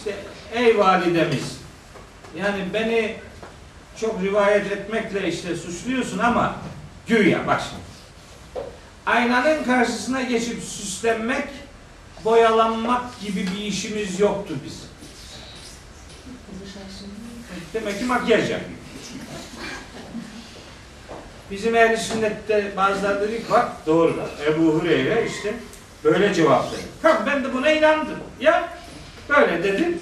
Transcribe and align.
işte 0.00 0.14
ey 0.52 0.78
validemiz 0.78 1.56
yani 2.38 2.64
beni 2.74 3.16
çok 4.00 4.22
rivayet 4.22 4.72
etmekle 4.72 5.28
işte 5.28 5.56
suçluyorsun 5.56 6.18
ama 6.18 6.56
güya 7.06 7.46
bak 7.46 7.60
şimdi. 7.60 7.82
Aynanın 9.06 9.64
karşısına 9.64 10.22
geçip 10.22 10.62
süslenmek, 10.62 11.48
boyalanmak 12.24 13.20
gibi 13.20 13.46
bir 13.46 13.64
işimiz 13.64 14.20
yoktu 14.20 14.54
bizim. 14.64 14.90
Demek 17.74 17.98
ki 17.98 18.04
makyaj 18.04 18.50
yapıyor. 18.50 18.70
Bizim 21.50 21.76
ehl 21.76 21.96
sünnette 21.96 22.72
bazıları 22.76 23.20
dedi 23.20 23.38
ki 23.38 23.50
bak 23.50 23.86
doğru 23.86 24.16
da 24.16 24.28
Ebu 24.46 24.74
Hureyre 24.74 25.26
işte 25.26 25.54
böyle 26.04 26.34
cevap 26.34 26.64
verdi. 26.72 26.82
Tamam 27.02 27.22
ben 27.26 27.44
de 27.44 27.54
buna 27.54 27.70
inandım. 27.70 28.18
Ya 28.40 28.68
böyle 29.30 29.62
dedi. 29.62 29.98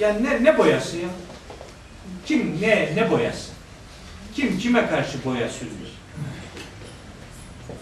Yani 0.00 0.24
ne, 0.24 0.44
ne 0.44 0.58
boyası 0.58 0.96
ya? 0.96 1.08
Kim 2.26 2.58
ne 2.60 2.92
ne 2.96 3.10
boyası? 3.10 3.50
Kim 4.34 4.58
kime 4.58 4.86
karşı 4.86 5.24
boya 5.24 5.48
sürüyor? 5.48 5.88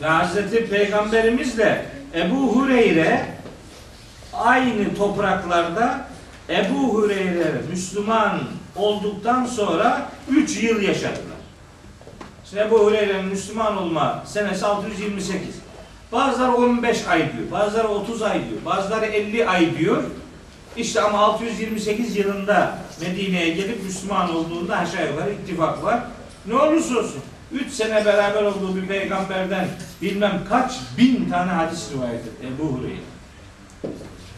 Ve 0.03 0.07
Hazreti 0.07 0.67
Peygamberimizle 0.67 1.87
Ebu 2.15 2.57
Hureyre 2.57 3.27
aynı 4.33 4.95
topraklarda 4.95 6.09
Ebu 6.49 6.95
Hureyre 6.95 7.53
Müslüman 7.71 8.41
olduktan 8.77 9.47
sonra 9.47 10.11
3 10.31 10.63
yıl 10.63 10.81
yaşadılar. 10.81 11.37
Şimdi 12.51 12.63
Ebu 12.63 12.79
Hureyre'nin 12.79 13.25
Müslüman 13.25 13.77
olma 13.77 14.23
senesi 14.27 14.67
628. 14.67 15.39
Bazıları 16.13 16.55
15 16.55 17.07
ay 17.07 17.19
diyor, 17.19 17.51
bazıları 17.51 17.89
30 17.89 18.23
ay 18.23 18.33
diyor, 18.35 18.65
bazıları 18.65 19.07
50 19.07 19.49
ay 19.49 19.79
diyor. 19.79 20.03
İşte 20.77 21.01
ama 21.01 21.19
628 21.19 22.17
yılında 22.17 22.79
Medine'ye 23.01 23.49
gelip 23.49 23.85
Müslüman 23.85 24.35
olduğunda 24.35 24.77
aşağı 24.77 25.11
yukarı 25.11 25.33
ittifak 25.33 25.85
var. 25.85 26.01
Ne 26.47 26.55
olursa 26.55 26.99
olsun 26.99 27.23
3 27.53 27.73
sene 27.73 28.05
beraber 28.05 28.43
olduğu 28.43 28.77
bir 28.77 28.87
peygamberden 28.87 29.69
bilmem 30.03 30.41
kaç 30.49 30.73
bin 30.99 31.31
tane 31.31 31.51
hadis 31.51 31.93
rivayet 31.93 32.21
etti 32.27 32.47
Ebu 32.57 32.65
Hureyre. 32.65 33.01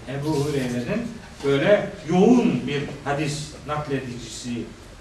Ebu 0.09 0.29
Hureyre'nin 0.29 1.09
böyle 1.45 1.91
yoğun 2.09 2.67
bir 2.67 2.83
hadis 3.05 3.49
nakledicisi 3.67 4.51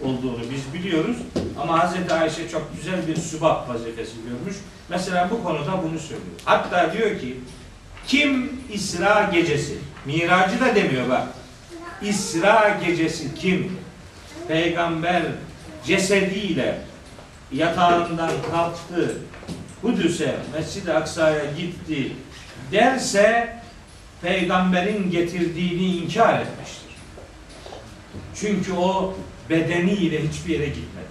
olduğunu 0.01 0.41
biz 0.51 0.73
biliyoruz. 0.73 1.17
Ama 1.61 1.83
Hazreti 1.83 2.13
Ayşe 2.13 2.49
çok 2.49 2.72
güzel 2.75 3.07
bir 3.07 3.16
sübap 3.16 3.69
vazifesi 3.69 4.16
görmüş. 4.29 4.57
Mesela 4.89 5.29
bu 5.31 5.44
konuda 5.44 5.83
bunu 5.83 5.99
söylüyor. 5.99 6.31
Hatta 6.45 6.94
diyor 6.94 7.19
ki 7.19 7.38
kim 8.08 8.61
İsra 8.73 9.30
gecesi, 9.33 9.77
miracı 10.05 10.59
da 10.59 10.75
demiyor 10.75 11.09
bak. 11.09 11.27
İsra 12.02 12.80
gecesi 12.86 13.36
kim? 13.36 13.77
Peygamber 14.47 15.23
cesediyle 15.86 16.80
yatağından 17.52 18.31
kalktı, 18.52 19.17
Kudüs'e, 19.81 20.35
Mescid-i 20.53 20.94
Aksa'ya 20.94 21.45
gitti 21.58 22.11
derse 22.72 23.58
peygamberin 24.22 25.11
getirdiğini 25.11 25.97
inkar 25.97 26.39
etmiştir. 26.39 26.95
Çünkü 28.35 28.73
o 28.73 29.17
bedeniyle 29.50 30.28
hiçbir 30.28 30.53
yere 30.53 30.66
gitmedi. 30.66 31.08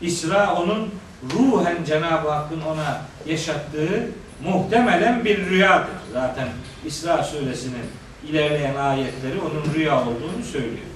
İsra 0.00 0.54
onun 0.54 0.94
ruhen 1.34 1.84
Cenab-ı 1.84 2.30
Hakk'ın 2.30 2.60
ona 2.60 3.02
yaşattığı 3.26 4.10
muhtemelen 4.44 5.24
bir 5.24 5.46
rüyadır. 5.46 5.94
Zaten 6.12 6.48
İsra 6.86 7.24
suresinin 7.24 7.84
ilerleyen 8.28 8.74
ayetleri 8.74 9.40
onun 9.40 9.74
rüya 9.74 10.00
olduğunu 10.00 10.44
söylüyor. 10.52 10.90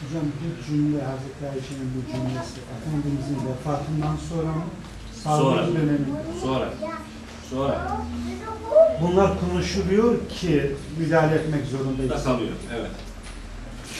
Hocam 0.00 0.22
bu 0.24 0.66
cümle 0.66 1.02
Hazreti 1.02 1.44
Ayşe'nin 1.46 1.92
bu 1.96 2.12
cümlesi 2.12 2.60
Efendimizin 2.76 3.38
vefatından 3.48 4.16
sonra 4.28 4.52
mı? 4.52 4.64
Sonra. 5.24 5.66
Sonra, 6.42 6.68
sonra 7.50 7.96
Bunlar 9.02 9.30
konuşuluyor 9.40 10.28
ki 10.28 10.76
müdahale 10.98 11.34
etmek 11.34 11.66
zorundayız. 11.66 12.10
da 12.10 12.24
kalıyor. 12.24 12.52
Evet. 12.78 12.90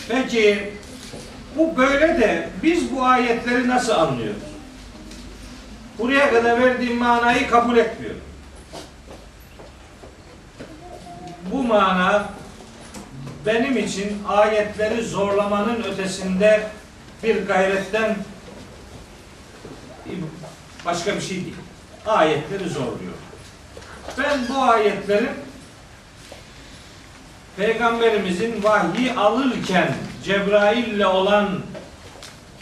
Peki 0.08 0.72
bu 1.56 1.76
böyle 1.76 2.08
de 2.08 2.48
biz 2.62 2.92
bu 2.96 3.04
ayetleri 3.04 3.68
nasıl 3.68 3.92
anlıyoruz? 3.92 4.42
Buraya 5.98 6.30
kadar 6.30 6.60
verdiğim 6.62 6.96
manayı 6.96 7.50
kabul 7.50 7.76
etmiyorum. 7.76 8.20
Bu 11.52 11.62
mana 11.62 12.28
benim 13.46 13.78
için 13.78 14.22
ayetleri 14.28 15.04
zorlamanın 15.04 15.82
ötesinde 15.82 16.66
bir 17.22 17.46
gayretten 17.46 18.16
başka 20.84 21.16
bir 21.16 21.20
şey 21.20 21.36
değil. 21.36 21.54
Ayetleri 22.06 22.68
zorluyor. 22.68 23.14
Ben 24.18 24.40
bu 24.48 24.62
ayetlerin 24.62 25.30
Peygamberimizin 27.56 28.62
vahyi 28.62 29.12
alırken 29.12 29.94
Cebrail'le 30.24 31.06
olan 31.06 31.60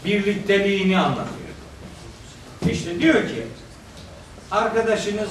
birlikteliğini 0.05 0.99
anlatıyor. 0.99 1.49
İşte 2.69 2.99
diyor 2.99 3.27
ki 3.27 3.47
arkadaşınız 4.51 5.29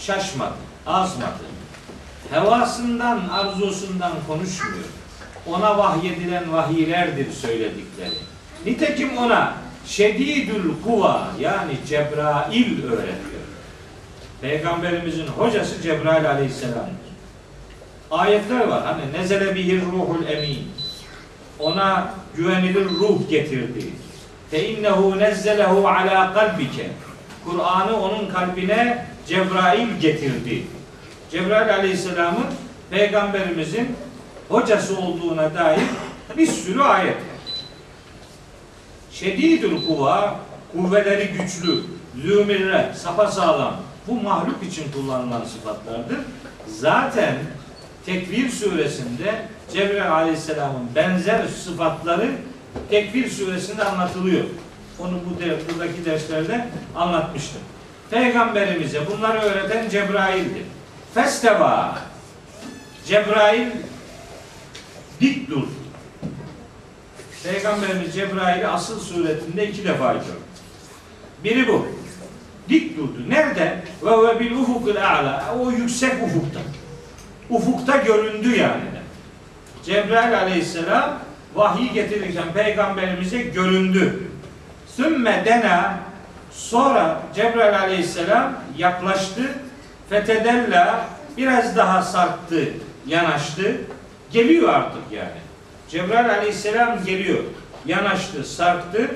şaşmadı, 0.00 0.54
azmadı. 0.86 1.53
Hevasından, 2.30 3.28
arzusundan 3.28 4.12
konuşmuyor. 4.26 4.84
Ona 5.46 5.78
vahyedilen 5.78 6.52
vahiylerdir 6.52 7.32
söyledikleri. 7.32 8.14
Nitekim 8.66 9.18
ona 9.18 9.54
şedidül 9.86 10.72
kuva 10.84 11.28
yani 11.40 11.72
Cebrail 11.88 12.84
öğretiyor. 12.84 13.44
Peygamberimizin 14.40 15.26
hocası 15.26 15.82
Cebrail 15.82 16.30
aleyhisselamdır. 16.30 17.04
Ayetler 18.10 18.68
var. 18.68 18.82
Hani 18.84 19.12
nezele 19.12 19.54
bihir 19.54 19.82
ruhul 19.82 20.26
emin. 20.26 20.58
Ona 21.58 22.14
güvenilir 22.36 22.84
ruh 22.84 23.30
getirdi. 23.30 23.86
Fe 24.50 24.68
innehu 24.68 25.18
nezzelehu 25.18 25.88
ala 25.88 26.34
kalbike. 26.34 26.90
Kur'an'ı 27.44 28.00
onun 28.00 28.30
kalbine 28.30 29.06
Cebrail 29.26 29.88
getirdi. 30.00 30.62
Cebrail 31.34 31.74
aleyhisselamın 31.74 32.46
peygamberimizin 32.90 33.96
hocası 34.48 34.98
olduğuna 34.98 35.54
dair 35.54 35.80
bir 36.36 36.46
sürü 36.46 36.82
ayet 36.82 37.16
var. 37.16 37.22
Şedidül 39.12 39.86
kuva, 39.86 40.36
kuvveleri 40.72 41.28
güçlü, 41.28 41.80
zümirre, 42.22 42.92
sapasağlam. 42.96 43.76
Bu 44.08 44.12
mahluk 44.20 44.62
için 44.62 44.92
kullanılan 44.92 45.44
sıfatlardır. 45.44 46.18
Zaten 46.66 47.34
Tekvir 48.06 48.50
suresinde 48.50 49.34
Cebrail 49.72 50.12
aleyhisselamın 50.12 50.88
benzer 50.94 51.46
sıfatları 51.46 52.30
Tekvir 52.90 53.30
suresinde 53.30 53.84
anlatılıyor. 53.84 54.44
Onu 54.98 55.12
bu 55.12 55.40
der, 55.40 55.54
buradaki 55.68 56.04
derslerde 56.04 56.68
anlatmıştım. 56.96 57.60
Peygamberimize 58.10 59.00
bunları 59.10 59.38
öğreten 59.38 59.88
Cebrail'dir. 59.88 60.64
Festeva 61.14 61.98
Cebrail 63.06 63.68
dik 65.20 65.50
dur. 65.50 65.66
Peygamberimiz 67.44 68.14
Cebrail'i 68.14 68.66
asıl 68.66 69.00
suretinde 69.00 69.68
iki 69.68 69.84
defa 69.84 70.12
gördü. 70.12 70.24
Biri 71.44 71.68
bu. 71.68 71.86
Dik 72.68 72.96
durdu. 72.98 73.18
Nerede? 73.28 73.82
Ve 74.02 74.10
ve 74.10 74.40
bil 74.40 74.52
ufukul 74.52 74.96
a'la. 74.96 75.54
O 75.60 75.70
yüksek 75.70 76.12
ufukta. 76.22 76.60
Ufukta 77.50 77.96
göründü 77.96 78.56
yani. 78.58 78.82
Cebrail 79.84 80.38
aleyhisselam 80.38 81.18
vahiy 81.54 81.92
getirirken 81.92 82.52
peygamberimize 82.54 83.42
göründü. 83.42 84.22
Sümme 84.96 85.42
dena 85.44 85.98
sonra 86.50 87.22
Cebrail 87.34 87.80
aleyhisselam 87.80 88.52
yaklaştı. 88.78 89.54
Fetedella 90.10 91.04
biraz 91.36 91.76
daha 91.76 92.02
sarktı, 92.02 92.68
yanaştı. 93.06 93.76
Geliyor 94.32 94.68
artık 94.68 95.02
yani. 95.12 95.40
Cebrail 95.88 96.30
aleyhisselam 96.30 97.04
geliyor. 97.04 97.44
Yanaştı, 97.86 98.44
sarktı. 98.44 99.10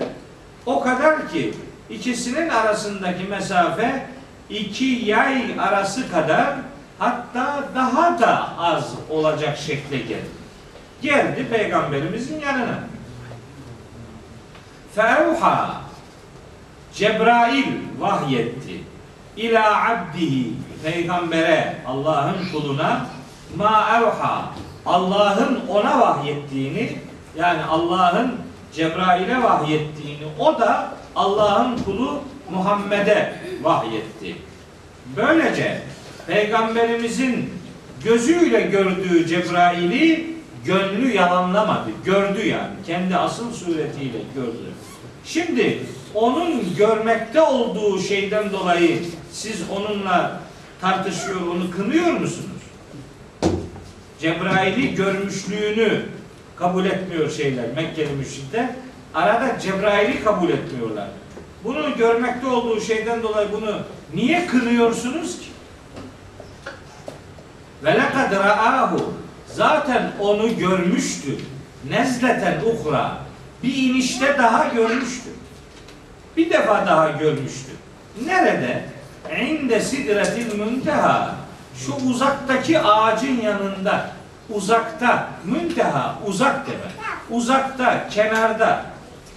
O 0.67 0.81
kadar 0.81 1.29
ki 1.29 1.55
ikisinin 1.91 2.49
arasındaki 2.49 3.25
mesafe 3.25 4.07
iki 4.51 4.85
yay 4.85 5.55
arası 5.59 6.11
kadar 6.11 6.55
hatta 6.99 7.65
daha 7.75 8.19
da 8.19 8.59
az 8.59 8.95
olacak 9.11 9.59
şekle 9.59 9.97
geldi. 9.97 10.39
Geldi 11.03 11.47
peygamberimizin 11.51 12.41
yanına. 12.41 12.79
Feuha 14.95 15.81
Cebrail 16.95 17.73
vahyetti 17.99 18.81
ila 19.37 19.91
abdihi 19.91 20.53
peygambere 20.85 21.77
Allah'ın 21.87 22.37
kuluna 22.53 23.07
ma 23.57 23.87
evha 23.99 24.53
Allah'ın 24.87 25.61
ona 25.69 26.01
vahyettiğini 26.01 26.93
yani 27.39 27.63
Allah'ın 27.65 28.33
Cebrail'e 28.73 29.43
vahyettiğini 29.43 30.25
o 30.39 30.61
da 30.61 30.91
Allah'ın 31.17 31.79
kulu 31.79 32.21
Muhammed'e 32.51 33.41
vahyetti. 33.63 34.37
Böylece 35.17 35.83
Peygamberimizin 36.27 37.51
gözüyle 38.05 38.61
gördüğü 38.61 39.27
Cebrail'i 39.27 40.37
gönlü 40.65 41.15
yalanlamadı. 41.15 41.91
Gördü 42.05 42.47
yani. 42.47 42.73
Kendi 42.87 43.17
asıl 43.17 43.53
suretiyle 43.53 44.19
gördü. 44.35 44.73
Şimdi 45.25 45.83
onun 46.15 46.77
görmekte 46.77 47.43
olduğu 47.43 48.01
şeyden 48.01 48.53
dolayı 48.53 48.99
siz 49.33 49.63
onunla 49.71 50.41
tartışıyor, 50.81 51.41
onu 51.41 51.71
kınıyor 51.71 52.13
musunuz? 52.13 52.63
Cebrail'i 54.21 54.95
görmüşlüğünü 54.95 56.03
kabul 56.57 56.85
etmiyor 56.85 57.31
şeyler 57.31 57.73
Mekkeli 57.75 58.13
müşrikler. 58.13 58.67
Arada 59.15 59.59
Cebrail'i 59.59 60.25
kabul 60.25 60.49
etmiyorlar. 60.49 61.09
Bunu 61.65 61.97
görmekte 61.97 62.47
olduğu 62.47 62.81
şeyden 62.81 63.23
dolayı 63.23 63.49
bunu 63.53 63.81
niye 64.15 64.47
kınıyorsunuz 64.47 65.39
ki? 65.39 65.47
Ve 67.85 67.95
lekad 67.95 68.33
ra'ahu 68.33 69.13
zaten 69.47 70.13
onu 70.21 70.57
görmüştü. 70.57 71.37
Nezleten 71.91 72.61
ukra 72.61 73.19
bir 73.63 73.75
inişte 73.77 74.39
daha 74.39 74.69
görmüştü. 74.69 75.31
Bir 76.37 76.51
defa 76.51 76.87
daha 76.87 77.11
görmüştü. 77.11 77.73
Nerede? 78.27 78.98
İnde 79.37 79.81
sidretil 79.81 80.59
münteha. 80.59 81.35
Şu 81.77 82.09
uzaktaki 82.11 82.81
ağacın 82.81 83.41
yanında. 83.41 84.11
Uzakta. 84.51 85.29
Münteha. 85.45 86.19
Uzak 86.27 86.67
demek. 86.67 86.99
Uzakta, 87.31 88.09
kenarda. 88.09 88.85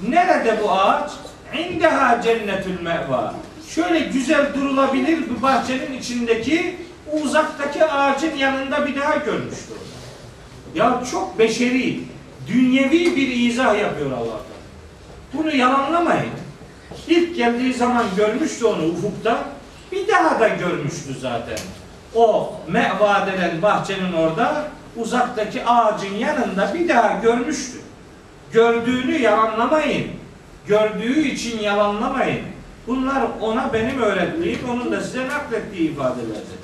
Nerede 0.09 0.59
bu 0.63 0.71
ağaç? 0.71 1.11
İndeha 1.59 2.21
cennetül 2.21 2.81
meva. 2.81 3.33
Şöyle 3.69 3.99
güzel 3.99 4.53
durulabilir 4.53 5.17
bir 5.29 5.41
bahçenin 5.41 5.93
içindeki 5.99 6.75
uzaktaki 7.23 7.85
ağacın 7.85 8.35
yanında 8.35 8.87
bir 8.87 9.01
daha 9.01 9.15
görmüştü 9.15 9.71
orada. 9.71 10.79
Ya 10.79 11.03
çok 11.11 11.39
beşeri, 11.39 11.99
dünyevi 12.47 13.15
bir 13.15 13.49
izah 13.49 13.79
yapıyor 13.79 14.11
Allah'tan. 14.11 14.61
Bunu 15.33 15.55
yalanlamayın. 15.55 16.31
İlk 17.07 17.35
geldiği 17.35 17.73
zaman 17.73 18.05
görmüştü 18.17 18.65
onu 18.65 18.85
ufukta. 18.85 19.43
Daha 20.11 20.39
da 20.39 20.47
görmüştü 20.47 21.13
zaten. 21.21 21.57
O 22.15 22.53
meva 22.67 23.27
denen 23.27 23.61
bahçenin 23.61 24.13
orada 24.13 24.67
uzaktaki 24.95 25.65
ağacın 25.65 26.15
yanında 26.15 26.73
bir 26.73 26.89
daha 26.89 27.19
görmüştü. 27.23 27.77
Gördüğünü 28.51 29.17
yalanlamayın. 29.17 30.07
Gördüğü 30.67 31.21
için 31.21 31.59
yalanlamayın. 31.59 32.41
Bunlar 32.87 33.23
ona 33.41 33.73
benim 33.73 34.01
öğrettiğim, 34.01 34.59
onun 34.69 34.91
da 34.91 35.01
size 35.01 35.27
naklettiği 35.27 35.91
ifadelerdir. 35.91 36.61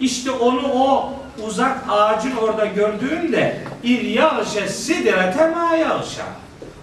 İşte 0.00 0.30
onu 0.30 0.72
o 0.72 1.12
uzak 1.46 1.78
ağacın 1.88 2.36
orada 2.36 2.66
gördüğünde 2.66 3.60
İryâşe 3.82 4.68
sidrete 4.68 5.48
mâ 5.48 5.76
yağşa. 5.76 6.24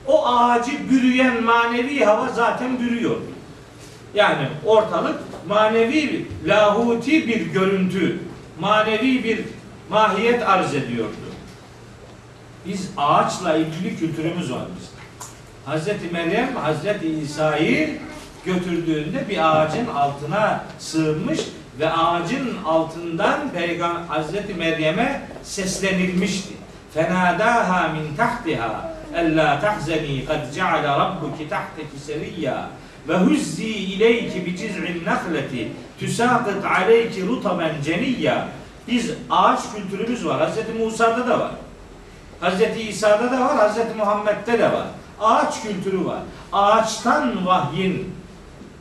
O 0.08 0.28
ağacı 0.28 0.90
bürüyen 0.90 1.44
manevi 1.44 2.06
hava 2.06 2.30
zaten 2.30 2.80
bürüyor. 2.80 3.18
Yani 4.14 4.48
ortalık 4.66 5.29
manevi, 5.48 6.28
lahuti 6.46 7.28
bir 7.28 7.42
görüntü, 7.42 8.20
manevi 8.60 9.24
bir 9.24 9.40
mahiyet 9.90 10.50
arz 10.50 10.76
ediyordu. 10.76 11.14
Biz 12.66 12.90
ağaçla 12.98 13.56
ilgili 13.56 13.98
kültürümüz 14.00 14.52
var 14.52 14.66
bizim. 14.78 15.00
Hazreti 15.66 16.14
Meryem 16.14 16.56
Hazreti 16.56 17.08
İsa'yı 17.08 17.98
götürdüğünde 18.46 19.30
bir 19.30 19.52
ağacın 19.52 19.88
altına 19.88 20.64
sığınmış 20.80 21.40
ve 21.80 21.92
ağacın 21.92 22.58
altından 22.66 23.50
Peygamber 23.50 24.08
Hazreti 24.08 24.54
Meryem'e 24.54 25.22
seslenilmişti. 25.44 26.54
Fenadaha 26.94 27.88
min 27.88 28.16
tahtiha 28.18 28.94
ella 29.16 29.60
tahzeni 29.62 30.26
kad 30.26 30.54
ceale 30.54 30.88
rabbuki 30.88 31.50
tahteki 31.50 32.00
seriyya 32.06 32.70
ve 33.10 33.18
huzzi 33.18 33.68
ileyki 33.68 34.46
bi 34.46 34.58
ciz'in 34.58 35.06
nahleti 35.06 35.68
tusaqit 36.00 36.66
aleyki 36.66 37.28
rutaben 37.28 37.82
ceniyya 37.86 38.48
biz 38.88 39.12
ağaç 39.30 39.60
kültürümüz 39.76 40.26
var. 40.26 40.40
Hazreti 40.40 40.74
Musa'da 40.74 41.28
da 41.28 41.40
var. 41.40 41.52
Hazreti 42.40 42.82
İsa'da 42.82 43.32
da 43.32 43.42
var, 43.42 43.58
Hazreti 43.58 43.96
Muhammed'de 43.98 44.60
de 44.60 44.74
var. 44.74 44.88
Ağaç 45.22 45.62
kültürü 45.62 46.06
var. 46.06 46.20
Ağaçtan 46.54 47.46
vahyin 47.46 48.14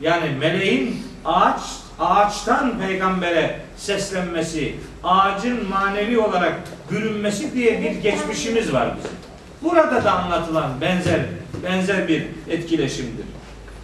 yani 0.01 0.29
meleğin 0.39 1.03
ağaç 1.25 1.61
ağaçtan 1.99 2.79
peygambere 2.79 3.59
seslenmesi, 3.77 4.75
ağacın 5.03 5.69
manevi 5.69 6.19
olarak 6.19 6.55
bürünmesi 6.91 7.53
diye 7.53 7.81
bir 7.81 7.91
geçmişimiz 7.91 8.73
var 8.73 8.97
bizim. 8.97 9.17
Burada 9.61 10.03
da 10.03 10.11
anlatılan 10.11 10.81
benzer 10.81 11.19
benzer 11.63 12.07
bir 12.07 12.25
etkileşimdir. 12.49 13.25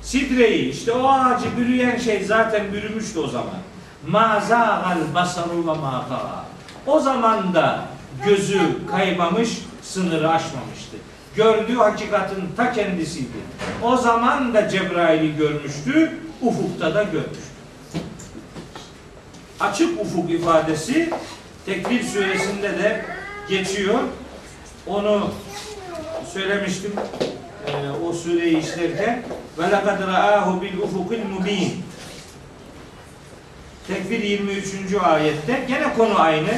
Sidreyi 0.06 0.72
işte 0.72 0.92
o 0.92 1.08
ağacı 1.08 1.58
bürüyen 1.58 1.98
şey 1.98 2.24
zaten 2.24 2.74
bürümüştü 2.74 3.20
o 3.20 3.28
zaman. 3.28 3.58
Mazâgal 4.08 4.98
basaru 5.16 5.68
ve 5.68 5.74
mâ 5.74 6.06
O 6.88 7.00
zaman 7.00 7.54
da 7.54 7.86
gözü 8.26 8.60
kaymamış, 8.92 9.50
sınırı 9.82 10.30
aşmamıştı. 10.30 10.98
Gördüğü 11.36 11.76
hakikatin 11.76 12.50
ta 12.58 12.72
kendisiydi. 12.72 13.38
O 13.84 13.98
zaman 13.98 14.54
da 14.54 14.70
Cebrail'i 14.70 15.38
görmüştü, 15.38 16.20
ufukta 16.42 16.96
da 16.96 17.04
görmüştü. 17.04 17.56
Açık 19.60 20.02
ufuk 20.02 20.32
ifadesi 20.32 21.10
Tekvir 21.66 22.04
suresinde 22.04 22.78
de 22.78 23.06
geçiyor. 23.50 24.00
Onu 24.88 25.32
söylemiştim 26.34 26.94
e, 27.68 28.06
o 28.08 28.14
sureyi 28.14 28.58
işlerken 28.60 29.24
ve 29.58 29.64
lekad 29.64 30.08
ra'ahu 30.08 30.62
bil 30.62 30.78
ufukil 30.78 31.26
mubin 31.26 31.86
Tekvir 33.88 34.24
23. 34.24 34.66
ayette 35.04 35.66
gene 35.68 35.94
konu 35.98 36.20
aynı. 36.20 36.50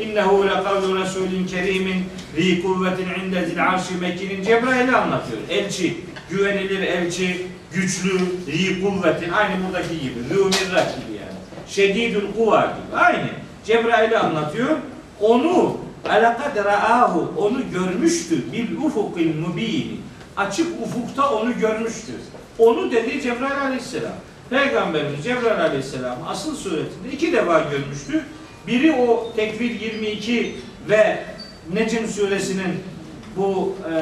İnnehu 0.00 0.46
lekavlu 0.46 0.98
Resulin 0.98 1.46
kerimin 1.46 2.04
zi 2.36 2.62
kuvvetin 2.62 3.08
inde 3.24 3.46
zil 3.46 3.64
arşi 3.64 3.94
mekinin 3.94 4.42
Cebrail'i 4.42 4.96
anlatıyor. 4.96 5.38
Elçi, 5.50 5.96
güvenilir 6.30 6.80
elçi, 6.80 7.46
güçlü, 7.72 8.18
zi 8.44 8.82
kuvvetin 8.82 9.32
aynı 9.32 9.66
buradaki 9.66 10.00
gibi. 10.00 10.20
Zümirrak 10.28 10.94
gibi 10.96 11.18
yani. 11.18 11.38
Şedidül 11.68 12.32
kuva 12.36 12.60
gibi. 12.60 12.96
Aynı. 12.96 13.28
Cebrail'i 13.64 14.18
anlatıyor. 14.18 14.76
Onu 15.20 15.76
alakad 16.08 16.64
ra'ahu 16.64 17.32
onu 17.36 17.60
görmüştü 17.72 18.52
bil 18.52 18.76
ufukil 18.76 19.34
mubin. 19.34 20.00
Açık 20.36 20.66
ufukta 20.82 21.34
onu 21.34 21.58
görmüştü. 21.58 22.12
Onu 22.58 22.92
dedi 22.92 23.22
Cebrail 23.22 23.62
aleyhisselam. 23.62 24.12
Peygamberimiz 24.50 25.24
Cebrail 25.24 25.60
aleyhisselam 25.60 26.18
asıl 26.28 26.56
suretinde 26.56 27.08
iki 27.12 27.32
defa 27.32 27.60
görmüştü. 27.60 28.24
Biri 28.66 28.92
o 28.92 29.32
Tekvir 29.36 29.80
22 29.80 30.54
ve 30.88 31.24
Necm 31.72 32.06
suresinin 32.06 32.74
bu 33.36 33.76
eee 33.90 34.00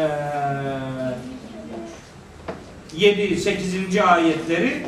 7 2.97 3.37
8. 3.37 3.99
ayetleri 3.99 4.87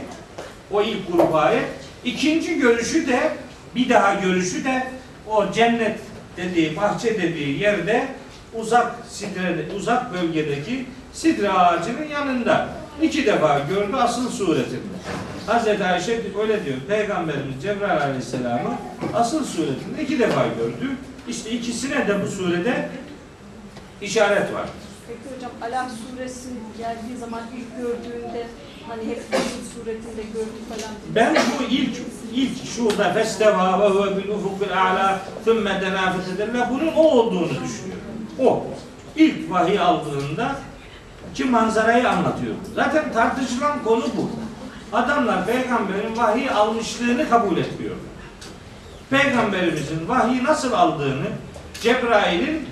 o 0.71 0.83
ilk 0.83 1.13
grup 1.13 1.35
ayet. 1.35 1.69
İkinci 2.05 2.59
görüşü 2.59 3.07
de 3.09 3.31
bir 3.75 3.89
daha 3.89 4.15
görüşü 4.15 4.65
de 4.65 4.87
o 5.29 5.53
cennet 5.53 5.99
dediği, 6.37 6.77
bahçe 6.77 7.23
dediği 7.23 7.59
yerde 7.59 8.09
uzak 8.55 8.95
sidre, 9.11 9.67
uzak 9.77 10.15
bölgedeki 10.15 10.87
sidre 11.13 11.51
ağacının 11.51 12.09
yanında 12.09 12.69
iki 13.03 13.27
defa 13.27 13.59
gördü 13.59 13.97
asıl 13.97 14.31
suretinde. 14.31 14.99
Hazreti 15.47 15.85
Ayşe 15.85 16.23
öyle 16.43 16.65
diyor. 16.65 16.77
Peygamberimiz 16.89 17.63
Cebrail 17.63 18.03
Aleyhisselam'ı 18.03 18.75
asıl 19.15 19.45
suretinde 19.45 20.03
iki 20.03 20.19
defa 20.19 20.47
gördü. 20.47 20.97
İşte 21.29 21.51
ikisine 21.51 22.09
de 22.09 22.23
bu 22.23 22.27
surede 22.27 22.89
işaret 24.03 24.55
var. 24.55 24.67
Peki 25.09 25.37
hocam 25.37 25.51
Alak 25.63 25.91
suresi 25.91 26.49
geldiği 26.79 27.19
zaman 27.21 27.41
ilk 27.57 27.77
gördüğünde 27.77 28.47
hani 28.89 29.03
hep 29.03 29.23
suretinde 29.75 30.23
gördük 30.35 30.69
falan. 30.69 30.95
Ben 31.15 31.35
bu 31.35 31.63
ilk 31.71 31.97
ilk 32.35 32.65
şurada 32.77 33.13
festeva 33.13 33.81
ve 33.81 33.89
huve 33.89 34.17
bil 34.17 34.29
ufukil 34.29 34.83
a'la 34.83 35.21
thumma 35.45 35.81
dena 35.81 36.15
bunun 36.71 36.93
o 36.97 37.03
olduğunu 37.03 37.49
düşünüyorum. 37.49 38.11
O. 38.39 38.67
ilk 39.17 39.51
vahiy 39.51 39.79
aldığında 39.79 40.57
ki 41.35 41.45
manzarayı 41.45 42.09
anlatıyor. 42.09 42.55
Zaten 42.75 43.13
tartışılan 43.13 43.83
konu 43.85 44.05
bu. 44.17 44.31
Adamlar 44.93 45.47
peygamberin 45.47 46.17
vahiy 46.17 46.51
almışlığını 46.51 47.31
kabul 47.31 47.57
etmiyor. 47.57 47.97
Peygamberimizin 49.11 50.09
vahiy 50.09 50.45
nasıl 50.45 50.73
aldığını 50.73 51.27
Cebrail'in 51.83 52.67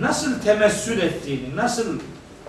nasıl 0.00 0.40
temessül 0.40 0.98
ettiğini, 0.98 1.56
nasıl 1.56 1.98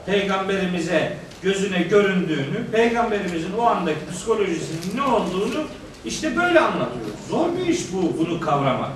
peygamberimize 0.06 1.18
gözüne 1.42 1.82
göründüğünü, 1.82 2.66
peygamberimizin 2.72 3.54
o 3.58 3.62
andaki 3.62 4.00
psikolojisinin 4.12 4.98
ne 4.98 5.02
olduğunu 5.02 5.64
işte 6.06 6.36
böyle 6.36 6.60
anlatıyor. 6.60 7.06
Zor 7.30 7.58
bir 7.58 7.66
iş 7.66 7.94
bu 7.94 8.18
bunu 8.18 8.40
kavramak. 8.40 8.92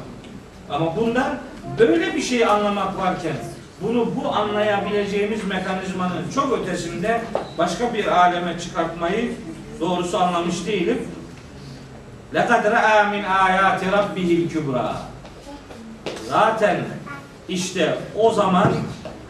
Ama 0.69 0.95
bundan 0.95 1.37
böyle 1.79 2.15
bir 2.15 2.21
şey 2.21 2.45
anlamak 2.45 2.97
varken 2.97 3.35
bunu 3.80 4.12
bu 4.16 4.34
anlayabileceğimiz 4.34 5.44
mekanizmanın 5.44 6.30
çok 6.34 6.58
ötesinde 6.58 7.20
başka 7.58 7.94
bir 7.94 8.06
aleme 8.06 8.58
çıkartmayı 8.58 9.32
doğrusu 9.80 10.18
anlamış 10.18 10.66
değilim. 10.66 11.08
لَقَدْ 12.34 12.62
رَأَى 12.62 13.10
مِنْ 13.10 13.24
آيَاتِ 13.24 13.80
رَبِّهِ 13.80 14.48
الْكُبْرَى 14.48 14.92
Zaten 16.28 16.84
işte 17.48 17.98
o 18.16 18.32
zaman 18.32 18.72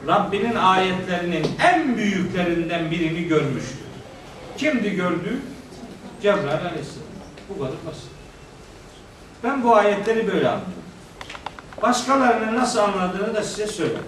Rabbinin 0.07 0.55
ayetlerinin 0.55 1.47
en 1.73 1.97
büyüklerinden 1.97 2.91
birini 2.91 3.25
görmüştü. 3.29 3.79
Kimdi 4.59 4.91
gördüğü? 4.91 5.41
Cebrail 6.23 6.67
aleyhisselam. 6.67 7.07
Bu 7.49 7.59
kadar 7.59 7.77
basit. 7.87 8.09
Ben 9.45 9.65
bu 9.65 9.77
ayetleri 9.77 10.27
böyle 10.27 10.49
anlıyorum. 10.49 10.73
Başkalarının 11.83 12.57
nasıl 12.57 12.79
anladığını 12.79 13.35
da 13.35 13.43
size 13.43 13.67
söylerim. 13.67 14.03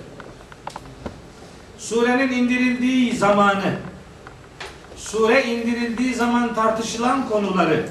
Surenin 1.89 2.31
indirildiği 2.31 3.15
zamanı, 3.15 3.75
sure 4.95 5.43
indirildiği 5.43 6.15
zaman 6.15 6.55
tartışılan 6.55 7.29
konuları, 7.29 7.85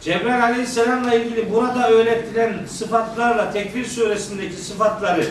Cebrail 0.00 0.44
Aleyhisselam'la 0.44 1.14
ilgili 1.14 1.52
burada 1.52 1.90
öğretilen 1.90 2.66
sıfatlarla 2.66 3.52
Tekvir 3.52 3.84
suresindeki 3.84 4.54
sıfatları 4.54 5.26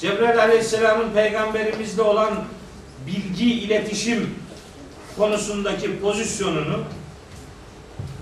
Cebrail 0.00 0.38
Aleyhisselam'ın 0.38 1.10
peygamberimizle 1.10 2.02
olan 2.02 2.34
bilgi 3.06 3.52
iletişim 3.52 4.34
konusundaki 5.16 6.00
pozisyonunu 6.00 6.84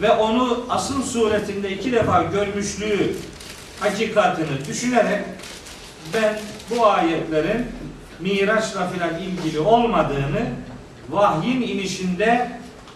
ve 0.02 0.10
onu 0.10 0.66
asıl 0.68 1.02
suretinde 1.02 1.70
iki 1.70 1.92
defa 1.92 2.22
görmüşlüğü 2.22 3.12
hakikatini 3.80 4.66
düşünerek 4.68 5.24
ben 6.14 6.38
bu 6.70 6.86
ayetlerin 6.86 7.66
Miraç'la 8.20 8.88
filan 8.88 9.20
ilgili 9.20 9.60
olmadığını 9.60 10.46
vahyin 11.10 11.62
inişinde 11.62 12.50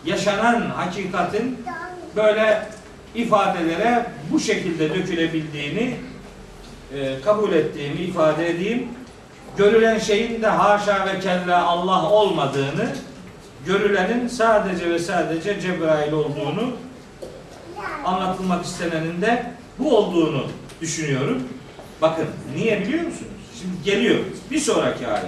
yaşanan 0.05 0.61
hakikatin 0.61 1.65
böyle 2.17 2.69
ifadelere 3.15 4.07
bu 4.33 4.41
şekilde 4.41 4.95
dökülebildiğini 4.95 5.97
e, 6.95 7.21
kabul 7.21 7.53
ettiğimi 7.53 8.00
ifade 8.00 8.50
edeyim. 8.50 8.89
Görülen 9.57 9.99
şeyin 9.99 10.43
de 10.43 10.47
haşa 10.47 11.07
ve 11.07 11.21
kella 11.21 11.67
Allah 11.67 12.11
olmadığını, 12.11 12.89
görülenin 13.67 14.29
sadece 14.29 14.91
ve 14.91 14.99
sadece 14.99 15.61
Cebrail 15.61 16.12
olduğunu 16.12 16.73
anlatılmak 18.05 18.65
istenenin 18.65 19.23
de 19.23 19.53
bu 19.79 19.97
olduğunu 19.97 20.47
düşünüyorum. 20.81 21.43
Bakın 22.03 22.27
niye 22.57 22.81
biliyor 22.81 23.05
musunuz? 23.05 23.39
Şimdi 23.61 23.83
geliyor 23.85 24.19
bir 24.50 24.59
sonraki 24.59 25.07
ayet. 25.07 25.25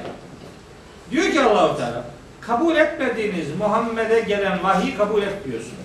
Diyor 1.10 1.30
ki 1.32 1.40
Allahu 1.40 1.76
Teala 1.76 2.04
kabul 2.40 2.76
etmediğiniz 2.76 3.56
Muhammed'e 3.58 4.20
gelen 4.20 4.64
vahiy 4.64 4.96
kabul 4.96 5.22
etmiyorsunuz. 5.22 5.76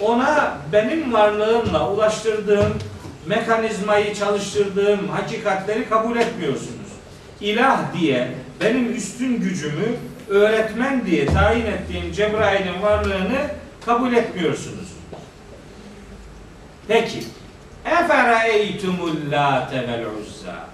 Ona 0.00 0.58
benim 0.72 1.12
varlığımla 1.12 1.90
ulaştırdığım 1.90 2.78
mekanizmayı 3.26 4.14
çalıştırdığım 4.14 5.08
hakikatleri 5.08 5.88
kabul 5.88 6.16
etmiyorsunuz. 6.16 6.88
İlah 7.40 7.80
diye 8.00 8.28
benim 8.60 8.96
üstün 8.96 9.40
gücümü 9.40 9.96
öğretmen 10.28 11.06
diye 11.06 11.26
tayin 11.26 11.66
ettiğim 11.66 12.12
Cebrail'in 12.12 12.82
varlığını 12.82 13.50
kabul 13.86 14.12
etmiyorsunuz. 14.12 14.88
Peki. 16.88 17.24
Efereytumul 17.84 19.30
late 19.30 19.88
vel 19.88 20.04
uzza. 20.20 20.67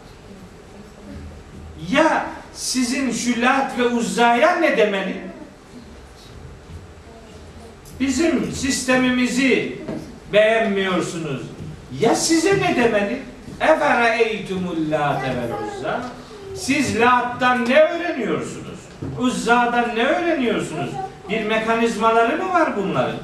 Ya 1.92 2.26
sizin 2.52 3.12
şu 3.12 3.42
lat 3.42 3.78
ve 3.78 3.86
uzzaya 3.86 4.56
ne 4.56 4.76
demeli? 4.76 5.16
Bizim 8.00 8.52
sistemimizi 8.52 9.78
beğenmiyorsunuz. 10.32 11.42
Ya 12.00 12.14
size 12.14 12.58
ne 12.58 12.76
demeli? 12.76 13.22
Efereytumul 13.60 14.90
late 14.90 15.26
vel 15.26 15.68
uzza. 15.76 16.00
Siz 16.56 17.00
Lat'tan 17.00 17.68
ne 17.68 17.80
öğreniyorsunuz? 17.80 18.78
Uzza'dan 19.18 19.96
ne 19.96 20.04
öğreniyorsunuz? 20.04 20.90
Bir 21.28 21.44
mekanizmaları 21.44 22.36
mı 22.36 22.52
var 22.52 22.76
bunların? 22.76 23.16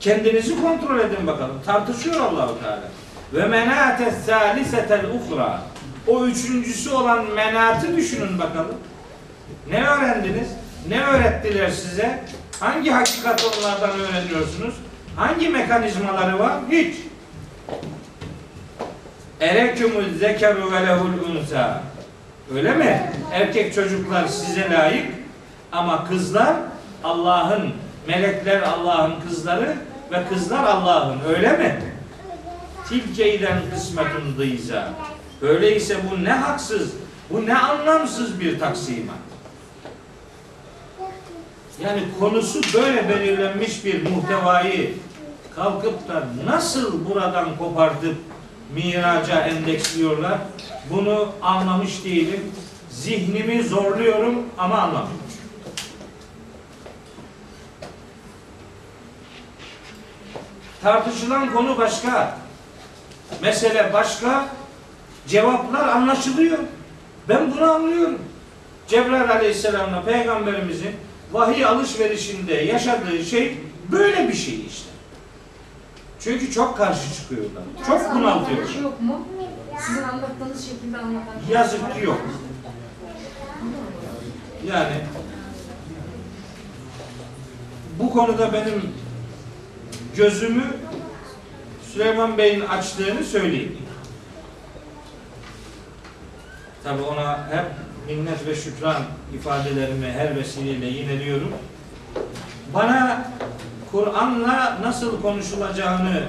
Kendinizi 0.00 0.62
kontrol 0.62 0.98
edin 1.00 1.26
bakalım. 1.26 1.60
Tartışıyor 1.66 2.20
Allahu 2.20 2.60
Teala. 2.60 2.82
Ve 3.32 3.46
menate 3.46 4.10
salisetel 4.26 5.04
uhra. 5.04 5.62
O 6.06 6.26
üçüncüsü 6.26 6.90
olan 6.90 7.24
menatı 7.24 7.96
düşünün 7.96 8.38
bakalım. 8.38 8.76
Ne 9.70 9.86
öğrendiniz? 9.88 10.48
Ne 10.88 11.04
öğrettiler 11.04 11.70
size? 11.70 12.24
Hangi 12.60 12.90
hakikati 12.90 13.44
onlardan 13.46 14.00
öğreniyorsunuz? 14.00 14.74
Hangi 15.16 15.48
mekanizmaları 15.48 16.38
var? 16.38 16.52
Hiç. 16.70 16.96
Erekümül 19.40 20.18
zekeru 20.18 20.72
ve 20.72 20.86
lehul 20.86 21.36
unsa. 21.36 21.82
Öyle 22.54 22.74
mi? 22.74 23.12
Erkek 23.32 23.74
çocuklar 23.74 24.26
size 24.26 24.70
layık 24.70 25.06
ama 25.72 26.04
kızlar 26.04 26.56
Allah'ın, 27.04 27.70
melekler 28.08 28.62
Allah'ın 28.62 29.14
kızları 29.28 29.76
ve 30.12 30.22
kızlar 30.28 30.64
Allah'ın. 30.64 31.18
Öyle 31.28 31.52
mi? 31.52 31.80
Tilkeyden 32.88 33.58
kısmetun 33.74 34.38
dıyza. 34.38 34.92
Öyleyse 35.42 35.96
bu 36.10 36.24
ne 36.24 36.32
haksız, 36.32 36.90
bu 37.30 37.46
ne 37.46 37.58
anlamsız 37.58 38.40
bir 38.40 38.58
taksimat. 38.58 39.16
Yani 41.82 42.02
konusu 42.20 42.60
böyle 42.74 43.08
belirlenmiş 43.08 43.84
bir 43.84 44.10
muhtevayı 44.10 44.94
kalkıp 45.56 46.08
da 46.08 46.24
nasıl 46.46 47.06
buradan 47.06 47.56
kopartıp 47.56 48.16
miraca 48.74 49.40
endeksliyorlar? 49.40 50.38
Bunu 50.90 51.32
anlamış 51.42 52.04
değilim. 52.04 52.52
Zihnimi 52.90 53.62
zorluyorum 53.62 54.42
ama 54.58 54.78
anlamıyorum. 54.78 55.24
Tartışılan 60.82 61.52
konu 61.52 61.78
başka. 61.78 62.38
Mesele 63.42 63.92
başka. 63.92 64.48
Cevaplar 65.26 65.88
anlaşılıyor. 65.88 66.58
Ben 67.28 67.52
bunu 67.52 67.70
anlıyorum. 67.70 68.18
Cebrail 68.88 69.30
Aleyhisselam'la 69.30 70.02
Peygamberimizin 70.04 70.90
vahiy 71.32 71.64
alışverişinde 71.64 72.54
yaşadığı 72.54 73.24
şey 73.24 73.58
böyle 73.92 74.28
bir 74.28 74.34
şey 74.34 74.66
işte. 74.66 74.88
Çünkü 76.20 76.50
çok 76.52 76.78
karşı 76.78 77.14
çıkıyorlar. 77.14 77.62
Çok 77.86 78.14
bunaltıyorlar. 78.14 78.82
Yok 78.82 79.00
mu? 79.00 79.20
Sizin 79.86 80.02
anlattığınız 80.02 80.68
şekilde 80.68 80.98
anlatan. 80.98 81.34
Yazık 81.50 81.94
ki 81.94 82.04
yok. 82.04 82.20
Yani 84.66 84.96
bu 87.98 88.10
konuda 88.10 88.52
benim 88.52 88.82
gözümü 90.16 90.64
Süleyman 91.92 92.38
Bey'in 92.38 92.60
açtığını 92.60 93.24
söyleyeyim. 93.24 93.78
Tabi 96.84 97.02
ona 97.02 97.38
hep 97.50 97.64
minnet 98.06 98.46
ve 98.46 98.54
şükran 98.54 99.02
ifadelerimi 99.34 100.12
her 100.12 100.36
vesileyle 100.36 100.86
yineliyorum. 100.86 101.52
Bana 102.74 103.24
Kur'an'la 103.92 104.78
nasıl 104.82 105.22
konuşulacağını 105.22 106.22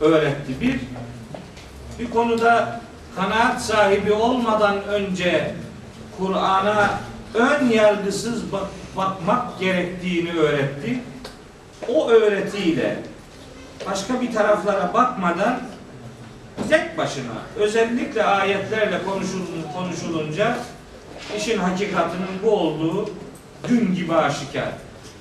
öğretti. 0.00 0.60
Bir, 0.60 0.80
bir 1.98 2.10
konuda 2.10 2.80
kanaat 3.16 3.62
sahibi 3.62 4.12
olmadan 4.12 4.84
önce 4.84 5.54
Kur'an'a 6.18 6.90
ön 7.34 7.68
yargısız 7.68 8.52
bak- 8.52 8.68
bakmak 8.96 9.60
gerektiğini 9.60 10.32
öğretti. 10.32 11.00
O 11.88 12.10
öğretiyle 12.10 12.96
başka 13.90 14.20
bir 14.20 14.32
taraflara 14.32 14.94
bakmadan 14.94 15.60
tek 16.68 16.98
başına 16.98 17.32
özellikle 17.56 18.22
ayetlerle 18.22 18.96
konuşul- 19.04 19.72
konuşulunca 19.74 20.58
işin 21.36 21.58
hakikatinin 21.58 22.28
bu 22.42 22.50
olduğu 22.50 23.10
gün 23.68 23.94
gibi 23.94 24.14
aşikar. 24.14 24.68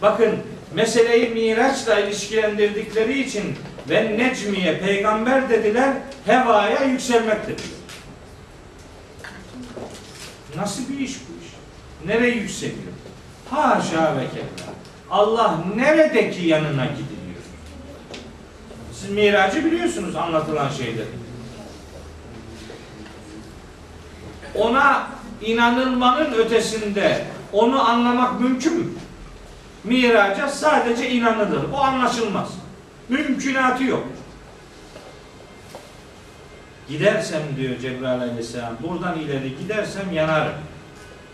Bakın 0.02 0.36
meseleyi 0.74 1.30
Miraç'la 1.30 2.00
ilişkilendirdikleri 2.00 3.20
için 3.24 3.56
ve 3.90 4.18
Necmiye 4.18 4.78
peygamber 4.80 5.50
dediler, 5.50 5.94
hevaya 6.25 6.84
yükselmek 6.84 7.44
dediler. 7.44 7.70
Nasıl 10.56 10.90
bir 10.90 11.00
iş 11.00 11.12
bu 11.14 11.44
iş? 11.46 11.52
Nereye 12.08 12.36
yükseliyor? 12.36 12.94
Haşa 13.50 14.16
ve 14.18 14.20
kella. 14.30 14.74
Allah 15.12 15.60
neredeki 15.75 16.48
yanına 16.48 16.86
gidiliyor? 16.86 17.42
Siz 18.94 19.10
miracı 19.10 19.66
biliyorsunuz 19.66 20.16
anlatılan 20.16 20.70
şeyleri. 20.70 21.08
Ona 24.60 25.08
inanılmanın 25.42 26.34
ötesinde 26.34 27.26
onu 27.54 27.90
anlamak 27.90 28.40
mümkün 28.42 28.74
mü? 28.74 28.86
Miraca 29.84 30.48
sadece 30.48 31.10
inanılır. 31.12 31.72
O 31.74 31.78
anlaşılmaz. 31.78 32.50
Mümkünatı 33.10 33.84
yok. 33.84 34.08
Gidersem 36.90 37.42
diyor 37.58 37.80
Cebrail 37.80 38.22
aleyhisselam 38.22 38.78
buradan 38.84 39.20
ileri 39.20 39.58
gidersem 39.58 40.12
yanarım. 40.14 40.54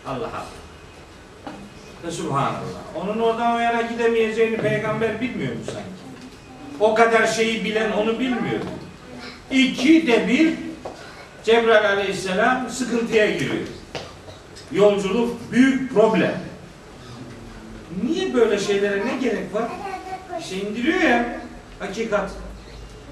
Allah 0.06 0.16
Allah. 0.16 0.44
Ve 2.06 2.10
subhanallah. 2.10 2.82
Onun 2.94 3.18
oradan 3.18 3.54
o 3.54 3.58
yana 3.58 3.82
gidemeyeceğini 3.82 4.56
peygamber 4.56 5.20
bilmiyor 5.20 5.52
mu 5.52 5.60
sanki? 5.66 6.02
O 6.80 6.94
kadar 6.94 7.26
şeyi 7.26 7.64
bilen 7.64 7.92
onu 7.92 8.18
bilmiyor. 8.18 8.60
İki 9.50 10.06
de 10.06 10.28
bir 10.28 10.54
Cebrail 11.44 11.90
aleyhisselam 11.90 12.70
sıkıntıya 12.70 13.30
giriyor. 13.30 13.66
Yolculuk 14.72 15.52
büyük 15.52 15.94
problem. 15.94 16.34
Niye 18.04 18.34
böyle 18.34 18.58
şeylere 18.58 19.06
ne 19.06 19.16
gerek 19.16 19.54
var? 19.54 19.64
İşte 20.40 20.56
indiriyor 20.56 21.00
ya 21.00 21.40
hakikat. 21.78 22.30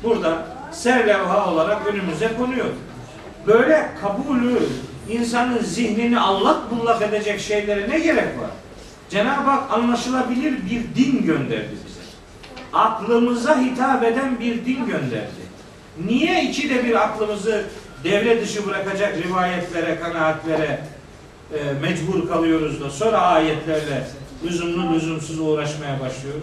Burada 0.02 0.46
serlevha 0.72 1.52
olarak 1.52 1.86
önümüze 1.86 2.32
konuyor. 2.38 2.66
Böyle 3.46 3.88
kabulü, 4.00 4.58
insanın 5.10 5.58
zihnini 5.58 6.20
allak 6.20 6.70
bullak 6.70 7.02
edecek 7.02 7.40
şeylere 7.40 7.90
ne 7.90 7.98
gerek 7.98 8.38
var? 8.38 8.50
Cenab-ı 9.10 9.50
Hak 9.50 9.72
anlaşılabilir 9.72 10.54
bir 10.70 11.04
din 11.04 11.26
gönderdi 11.26 11.76
bize. 11.86 12.00
Aklımıza 12.72 13.60
hitap 13.60 14.04
eden 14.04 14.40
bir 14.40 14.64
din 14.64 14.86
gönderdi. 14.86 15.40
Niye 16.06 16.44
ikide 16.44 16.84
bir 16.84 16.94
aklımızı 16.94 17.64
devre 18.04 18.40
dışı 18.40 18.66
bırakacak 18.66 19.18
rivayetlere, 19.18 20.00
kanaatlere 20.00 20.80
e, 21.54 21.58
mecbur 21.82 22.28
kalıyoruz 22.28 22.80
da 22.80 22.90
sonra 22.90 23.18
ayetlerle 23.18 24.06
lüzumlu 24.44 24.94
lüzumsuz 24.94 25.40
uğraşmaya 25.40 26.00
başlıyoruz? 26.00 26.42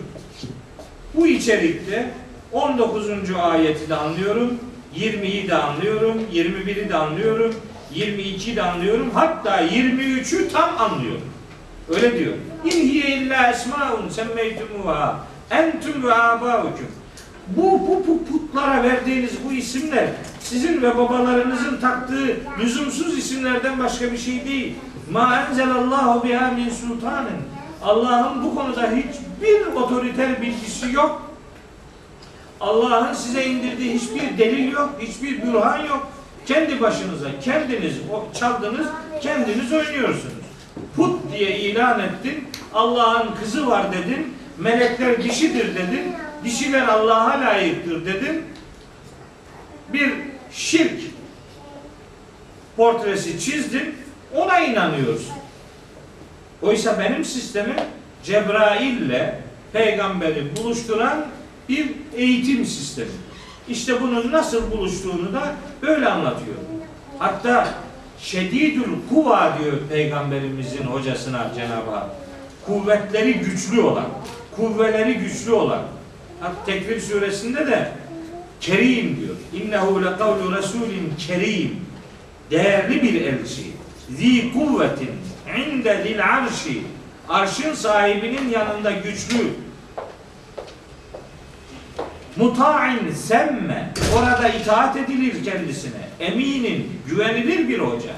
Bu 1.16 1.28
içerikte 1.28 2.10
19. 2.52 3.08
ayeti 3.42 3.90
de 3.90 3.96
anlıyorum, 3.96 4.60
20'yi 4.96 5.48
de 5.48 5.56
anlıyorum, 5.56 6.18
21'i 6.34 6.90
de 6.90 6.96
anlıyorum, 6.96 7.56
22'yi 7.96 8.56
de 8.56 8.64
anlıyorum, 8.64 9.12
hatta 9.14 9.62
23'ü 9.62 10.50
tam 10.50 10.70
anlıyorum. 10.80 11.28
Öyle 11.90 12.20
diyor. 12.20 12.34
İn 12.66 12.72
hiye 12.72 13.18
illa 13.18 13.52
esmaun 13.52 14.10
semmeytumuha 14.10 15.28
entum 15.52 16.04
ve 16.04 16.14
abaukum. 16.14 16.88
Bu, 17.48 17.64
bu, 17.64 18.04
bu 18.08 18.26
putlara 18.26 18.84
verdiğiniz 18.84 19.32
bu 19.46 19.54
isimler 19.54 20.08
sizin 20.50 20.82
ve 20.82 20.98
babalarınızın 20.98 21.78
taktığı 21.82 22.38
lüzumsuz 22.60 23.18
isimlerden 23.18 23.80
başka 23.80 24.12
bir 24.12 24.18
şey 24.18 24.46
değil. 24.46 24.76
Ma 25.12 25.46
enzelallahu 25.50 26.28
biha 26.28 26.52
min 26.52 26.70
sultanin. 26.70 27.38
Allah'ın 27.84 28.44
bu 28.44 28.56
konuda 28.56 28.92
hiçbir 28.92 29.74
otoriter 29.76 30.42
bilgisi 30.42 30.92
yok. 30.92 31.22
Allah'ın 32.62 33.14
size 33.14 33.46
indirdiği 33.46 33.94
hiçbir 33.94 34.38
delil 34.38 34.72
yok, 34.72 34.90
hiçbir 35.00 35.42
bürhan 35.42 35.86
yok. 35.86 36.08
Kendi 36.46 36.82
başınıza, 36.82 37.28
kendiniz 37.42 37.94
çaldınız, 38.40 38.88
kendiniz 39.22 39.74
oynuyorsunuz. 39.74 40.34
Put 40.96 41.20
diye 41.32 41.60
ilan 41.60 42.00
ettin, 42.00 42.48
Allah'ın 42.74 43.36
kızı 43.42 43.68
var 43.68 43.86
dedin, 43.92 44.34
melekler 44.58 45.24
dişidir 45.24 45.76
dedin, 45.76 46.16
dişiler 46.44 46.88
Allah'a 46.88 47.42
layıktır 47.42 48.06
dedin. 48.06 48.44
Bir 49.94 50.14
şirk 50.52 51.02
portresi 52.78 53.40
çizdin, 53.40 53.96
ona 54.36 54.60
inanıyorsun. 54.60 55.34
Oysa 56.62 57.00
benim 57.00 57.26
sistemim 57.26 57.76
Cebrail'le 58.24 59.36
peygamberi 59.74 60.44
buluşturan 60.56 61.26
bir 61.70 61.92
eğitim 62.16 62.66
sistemi. 62.66 63.10
İşte 63.70 64.02
bunun 64.02 64.32
nasıl 64.32 64.72
buluştuğunu 64.72 65.34
da 65.34 65.56
böyle 65.82 66.08
anlatıyor. 66.08 66.56
Hatta 67.20 67.74
şedidül 68.20 68.94
kuva 69.10 69.58
diyor 69.60 69.78
peygamberimizin 69.90 70.84
hocasına 70.84 71.52
Cenab-ı 71.56 71.92
Hak. 71.92 72.06
Kuvvetleri 72.66 73.34
güçlü 73.34 73.82
olan, 73.82 74.06
kuvveleri 74.56 75.14
güçlü 75.14 75.52
olan. 75.52 75.82
Hatta 76.40 76.66
Tekvir 76.66 77.02
suresinde 77.02 77.68
de 77.68 77.92
Kerim 78.62 79.18
diyor. 79.22 79.36
İnnehu 79.54 80.06
lekavlu 80.06 80.58
resulin 80.58 81.14
kerim. 81.28 81.82
Değerli 82.52 83.04
bir 83.04 83.22
elçi. 83.22 83.64
Zi 84.18 84.54
kuvvetin 84.54 85.10
inde 85.58 86.04
dil 86.04 86.24
arşi. 86.24 86.82
Arşın 87.30 87.74
sahibinin 87.74 88.50
yanında 88.50 88.92
güçlü, 88.92 89.54
Muta'in 92.38 93.12
semme. 93.12 93.94
Orada 94.18 94.50
itaat 94.50 94.98
edilir 94.98 95.44
kendisine. 95.44 96.10
Eminin, 96.20 97.02
güvenilir 97.08 97.70
bir 97.70 97.80
hoca. 97.80 98.12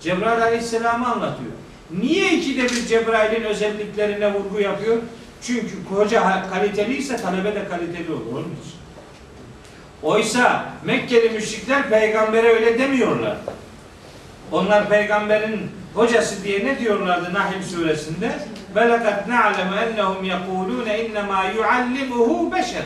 Cebrail 0.00 0.42
Aleyhisselam'ı 0.42 1.06
anlatıyor. 1.06 1.52
Niye 2.00 2.38
ikide 2.38 2.62
bir 2.62 2.86
Cebrail'in 2.86 3.44
özelliklerine 3.44 4.34
vurgu 4.34 4.60
yapıyor? 4.60 4.96
Çünkü 5.42 5.76
hoca 5.90 6.50
kaliteliyse 6.50 7.16
talebe 7.16 7.54
de 7.54 7.68
kaliteli 7.68 8.12
olur. 8.12 8.32
Onun 8.32 8.40
için. 8.40 8.79
Oysa 10.02 10.64
Mekkeli 10.84 11.30
müşrikler 11.30 11.88
peygambere 11.88 12.48
öyle 12.48 12.78
demiyorlar. 12.78 13.36
Onlar 14.52 14.88
peygamberin 14.88 15.70
hocası 15.94 16.44
diye 16.44 16.64
ne 16.64 16.78
diyorlardı 16.78 17.34
Nahl 17.34 17.62
suresinde? 17.62 18.30
Lekad 18.76 19.28
na'lemu 19.28 19.74
ennehum 19.74 20.24
yekulune 20.24 21.04
innema 21.04 21.44
yuallimuhu 21.44 22.52
beşer. 22.52 22.82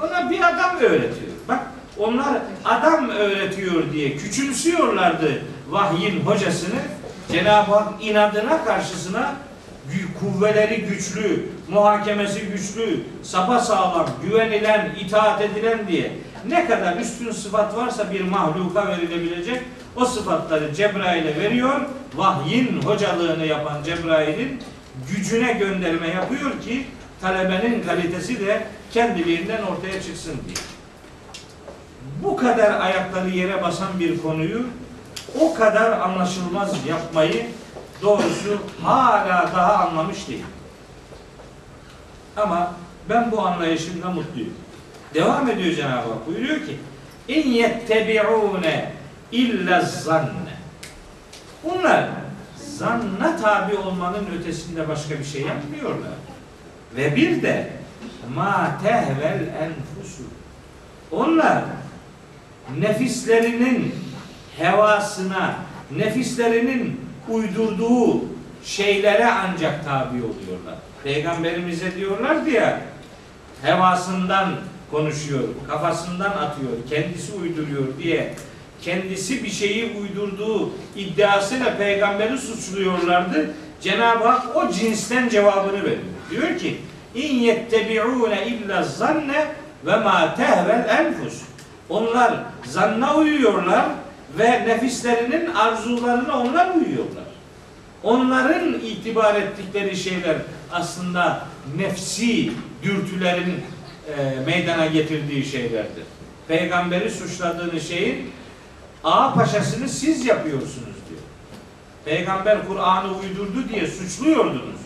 Ona 0.00 0.30
bir 0.30 0.48
adam 0.48 0.76
öğretiyor. 0.76 1.32
Bak 1.48 1.60
onlar 1.98 2.38
adam 2.64 3.08
öğretiyor 3.08 3.92
diye 3.92 4.16
küçümsüyorlardı 4.16 5.42
vahyin 5.70 6.20
hocasını. 6.20 6.80
Cenab-ı 7.32 7.74
Hak 7.74 8.04
inadına 8.04 8.64
karşısına 8.64 9.34
kuvveleri 10.22 10.76
güçlü, 10.76 11.48
muhakemesi 11.68 12.40
güçlü, 12.40 13.00
sapa 13.22 13.60
sağlam, 13.60 14.06
güvenilen, 14.24 14.90
itaat 15.00 15.42
edilen 15.42 15.88
diye 15.88 16.12
ne 16.48 16.66
kadar 16.66 16.96
üstün 16.96 17.30
sıfat 17.30 17.76
varsa 17.76 18.12
bir 18.12 18.20
mahluka 18.20 18.88
verilebilecek 18.88 19.62
o 19.96 20.04
sıfatları 20.04 20.74
Cebrail'e 20.74 21.40
veriyor. 21.40 21.80
Vahyin 22.14 22.82
hocalığını 22.82 23.46
yapan 23.46 23.82
Cebrail'in 23.82 24.62
gücüne 25.10 25.52
gönderme 25.52 26.08
yapıyor 26.08 26.60
ki 26.60 26.86
talebenin 27.20 27.82
kalitesi 27.82 28.40
de 28.40 28.66
kendiliğinden 28.90 29.62
ortaya 29.62 30.02
çıksın 30.02 30.34
diye. 30.46 30.56
Bu 32.22 32.36
kadar 32.36 32.80
ayakları 32.80 33.30
yere 33.30 33.62
basan 33.62 34.00
bir 34.00 34.22
konuyu 34.22 34.66
o 35.40 35.54
kadar 35.54 36.00
anlaşılmaz 36.00 36.86
yapmayı 36.88 37.46
doğrusu 38.02 38.58
hala 38.82 39.50
daha 39.56 39.74
anlamış 39.74 40.28
değil. 40.28 40.44
Ama 42.36 42.74
ben 43.08 43.32
bu 43.32 43.40
anlayışımda 43.40 44.10
mutluyum. 44.10 44.54
Devam 45.14 45.50
ediyor 45.50 45.74
Cenab-ı 45.74 46.12
Hak 46.12 46.26
buyuruyor 46.26 46.56
ki 46.56 46.78
in 47.28 47.48
yettebi'une 47.50 48.92
illa 49.32 49.80
zanne 49.80 50.52
Bunlar 51.64 52.08
zanna 52.56 53.36
tabi 53.36 53.76
olmanın 53.76 54.26
ötesinde 54.38 54.88
başka 54.88 55.18
bir 55.18 55.24
şey 55.24 55.42
yapmıyorlar. 55.42 56.12
Ve 56.96 57.16
bir 57.16 57.42
de 57.42 57.70
ma 58.34 58.78
tehvel 58.82 59.40
enfusu. 59.40 60.22
Onlar 61.10 61.64
nefislerinin 62.78 63.94
hevasına, 64.58 65.54
nefislerinin 65.96 67.00
uydurduğu 67.28 68.24
şeylere 68.64 69.26
ancak 69.26 69.84
tabi 69.84 70.16
oluyorlar. 70.16 70.74
Peygamberimize 71.04 71.96
diyorlar 71.96 72.46
ya 72.46 72.80
hevasından 73.62 74.54
konuşuyor, 74.92 75.42
kafasından 75.68 76.30
atıyor, 76.30 76.72
kendisi 76.90 77.32
uyduruyor 77.32 77.84
diye 78.02 78.34
kendisi 78.82 79.44
bir 79.44 79.50
şeyi 79.50 79.96
uydurduğu 80.00 80.70
iddiasıyla 80.96 81.76
peygamberi 81.76 82.38
suçluyorlardı. 82.38 83.50
Cenab-ı 83.80 84.28
Hak 84.28 84.56
o 84.56 84.72
cinsten 84.72 85.28
cevabını 85.28 85.84
veriyor. 85.84 86.02
Diyor 86.30 86.58
ki 86.58 86.76
İn 87.14 87.34
yettebi'une 87.34 88.46
illa 88.46 88.82
zanne 88.82 89.46
ve 89.86 89.96
ma 89.96 90.34
tehvel 90.34 90.88
enfus. 90.88 91.42
Onlar 91.88 92.34
zanna 92.64 93.16
uyuyorlar 93.16 93.84
ve 94.38 94.50
nefislerinin 94.50 95.54
arzularına 95.54 96.40
onlar 96.40 96.74
uyuyorlar. 96.74 97.24
Onların 98.02 98.74
itibar 98.74 99.34
ettikleri 99.34 99.96
şeyler 99.96 100.36
aslında 100.72 101.44
nefsi 101.76 102.52
dürtülerin 102.82 103.54
e, 104.08 104.40
meydana 104.46 104.86
getirdiği 104.86 105.44
şeylerdir. 105.44 106.04
Peygamberi 106.48 107.10
suçladığınız 107.10 107.88
şeyin 107.88 108.30
A 109.04 109.34
paşasını 109.34 109.88
siz 109.88 110.26
yapıyorsunuz 110.26 110.96
diyor. 111.08 111.20
Peygamber 112.04 112.68
Kur'an'ı 112.68 113.18
uydurdu 113.18 113.68
diye 113.68 113.86
suçluyordunuz. 113.86 114.80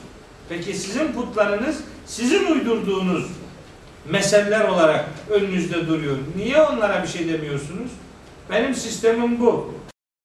Peki 0.49 0.75
sizin 0.75 1.13
putlarınız 1.13 1.81
sizin 2.07 2.47
uydurduğunuz 2.47 3.27
meseleler 4.11 4.69
olarak 4.69 5.05
önünüzde 5.31 5.89
duruyor. 5.89 6.17
Niye 6.37 6.63
onlara 6.63 7.03
bir 7.03 7.09
şey 7.09 7.29
demiyorsunuz? 7.29 7.91
Benim 8.51 8.75
sistemim 8.75 9.41
bu. 9.41 9.75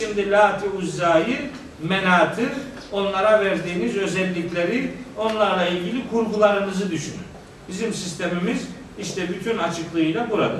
Şimdi 0.01 0.31
Lati 0.31 0.69
Uzza'yı, 0.69 1.39
Menat'ı, 1.83 2.49
onlara 2.91 3.45
verdiğiniz 3.45 3.97
özellikleri, 3.97 4.91
onlarla 5.17 5.67
ilgili 5.67 6.09
kurgularınızı 6.09 6.91
düşünün. 6.91 7.21
Bizim 7.69 7.93
sistemimiz 7.93 8.67
işte 8.99 9.29
bütün 9.29 9.57
açıklığıyla 9.57 10.29
burada. 10.29 10.59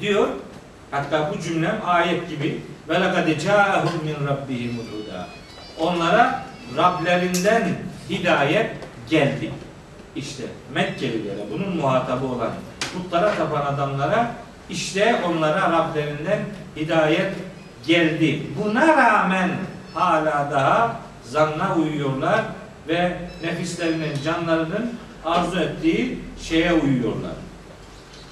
Diyor, 0.00 0.28
hatta 0.90 1.32
bu 1.32 1.42
cümlem 1.42 1.80
ayet 1.86 2.28
gibi 2.28 2.60
ve 2.88 2.94
lekad 2.94 3.40
ca'ahum 3.40 4.04
min 4.04 4.26
rabbihimul. 4.26 4.98
Onlara 5.78 6.44
Rablerinden 6.76 7.68
hidayet 8.10 8.70
geldi. 9.10 9.50
İşte 10.16 10.42
Mekkelilere 10.74 11.40
bunun 11.52 11.76
muhatabı 11.76 12.26
olan 12.26 12.50
putlara 12.94 13.34
tapan 13.34 13.74
adamlara 13.74 14.30
işte 14.70 15.20
onlara 15.26 15.72
Rablerinden 15.72 16.38
hidayet 16.76 17.32
geldi. 17.86 18.42
Buna 18.64 18.96
rağmen 18.96 19.50
hala 19.94 20.48
daha 20.50 20.96
zanna 21.24 21.74
uyuyorlar 21.74 22.40
ve 22.88 23.16
nefislerinin, 23.42 24.22
canlarının 24.24 24.92
arzu 25.24 25.60
ettiği 25.60 26.18
şeye 26.42 26.72
uyuyorlar. 26.72 27.32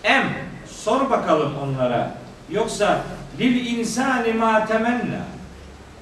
Em 0.05 0.25
sor 0.67 1.11
bakalım 1.11 1.53
onlara. 1.63 2.15
Yoksa 2.51 3.03
lil 3.39 3.79
insani 3.79 4.33
ma 4.33 4.67
temenna. 4.67 5.25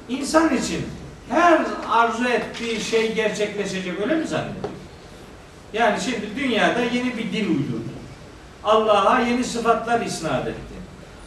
İnsan 0.09 0.57
için 0.57 0.87
her 1.31 1.61
arzu 1.91 2.29
ettiği 2.29 2.81
şey 2.81 3.15
gerçekleşecek 3.15 4.01
öyle 4.01 4.15
mi 4.15 4.27
zannediyor? 4.27 4.75
Yani 5.73 6.01
şimdi 6.01 6.27
dünyada 6.37 6.81
yeni 6.81 7.17
bir 7.17 7.33
dil 7.33 7.49
uydurdu. 7.49 7.95
Allah'a 8.65 9.21
yeni 9.21 9.45
sıfatlar 9.45 10.01
isnat 10.01 10.47
etti. 10.47 10.75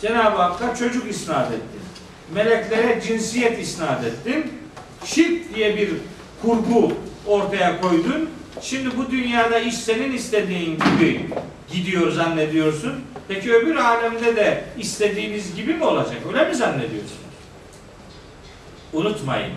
Cenab-ı 0.02 0.38
Hakk'a 0.42 0.76
çocuk 0.76 1.10
isnat 1.10 1.52
etti. 1.52 1.78
Meleklere 2.34 3.02
cinsiyet 3.02 3.60
isnat 3.60 4.04
ettin. 4.04 4.54
Şirk 5.06 5.56
diye 5.56 5.78
bir 5.78 5.90
kurgu 6.42 6.94
ortaya 7.28 7.82
koydun. 7.82 8.30
Şimdi 8.62 8.98
bu 8.98 9.12
dünyada 9.12 9.60
iş 9.60 9.76
senin 9.76 10.12
istediğin 10.12 10.78
gibi 10.78 11.30
gidiyor 11.72 12.12
zannediyorsun. 12.12 12.94
Peki 13.28 13.56
öbür 13.56 13.76
alemde 13.76 14.36
de 14.36 14.64
istediğiniz 14.78 15.56
gibi 15.56 15.74
mi 15.74 15.84
olacak? 15.84 16.18
Öyle 16.28 16.50
mi 16.50 16.56
zannediyorsunuz? 16.56 17.28
Unutmayın. 18.94 19.54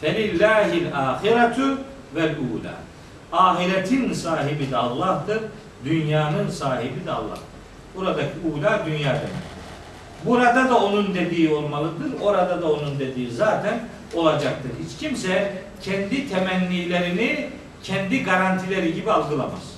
Felillahil 0.00 0.86
ahiretu 0.94 1.78
vel 2.14 2.34
ula. 2.38 2.74
Ahiretin 3.32 4.12
sahibi 4.12 4.70
de 4.70 4.76
Allah'tır. 4.76 5.40
Dünyanın 5.84 6.50
sahibi 6.50 7.06
de 7.06 7.12
Allah. 7.12 7.38
Buradaki 7.96 8.32
ula 8.54 8.82
dünya 8.86 9.14
demek. 9.14 9.44
Burada 10.24 10.68
da 10.68 10.78
onun 10.78 11.14
dediği 11.14 11.54
olmalıdır. 11.54 12.20
Orada 12.22 12.62
da 12.62 12.72
onun 12.72 12.98
dediği 12.98 13.30
zaten 13.30 13.80
olacaktır. 14.14 14.70
Hiç 14.84 15.00
kimse 15.00 15.52
kendi 15.82 16.28
temennilerini 16.28 17.50
kendi 17.84 18.24
garantileri 18.24 18.94
gibi 18.94 19.12
algılamaz. 19.12 19.74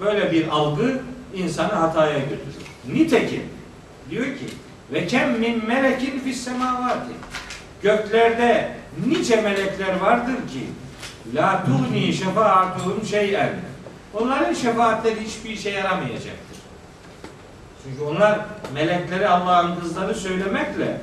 Böyle 0.00 0.32
bir 0.32 0.48
algı 0.48 1.00
insanı 1.34 1.72
hataya 1.72 2.18
götürür. 2.18 2.66
Nitekim 2.92 3.42
diyor 4.10 4.24
ki 4.24 4.46
ve 4.92 5.06
kem 5.06 5.38
min 5.38 5.66
melekin 5.66 6.18
fis 6.18 6.44
semavati 6.44 7.12
göklerde 7.82 8.76
nice 9.06 9.40
melekler 9.40 10.00
vardır 10.00 10.34
ki 10.34 10.66
la 11.34 11.64
tuhni 11.64 12.12
şefaatuhum 12.12 13.06
şey'en 13.06 13.50
onların 14.14 14.54
şefaatleri 14.54 15.24
hiçbir 15.24 15.50
işe 15.50 15.70
yaramayacaktır. 15.70 16.58
Çünkü 17.84 18.02
onlar 18.02 18.40
melekleri 18.74 19.28
Allah'ın 19.28 19.80
kızları 19.80 20.14
söylemekle 20.14 21.00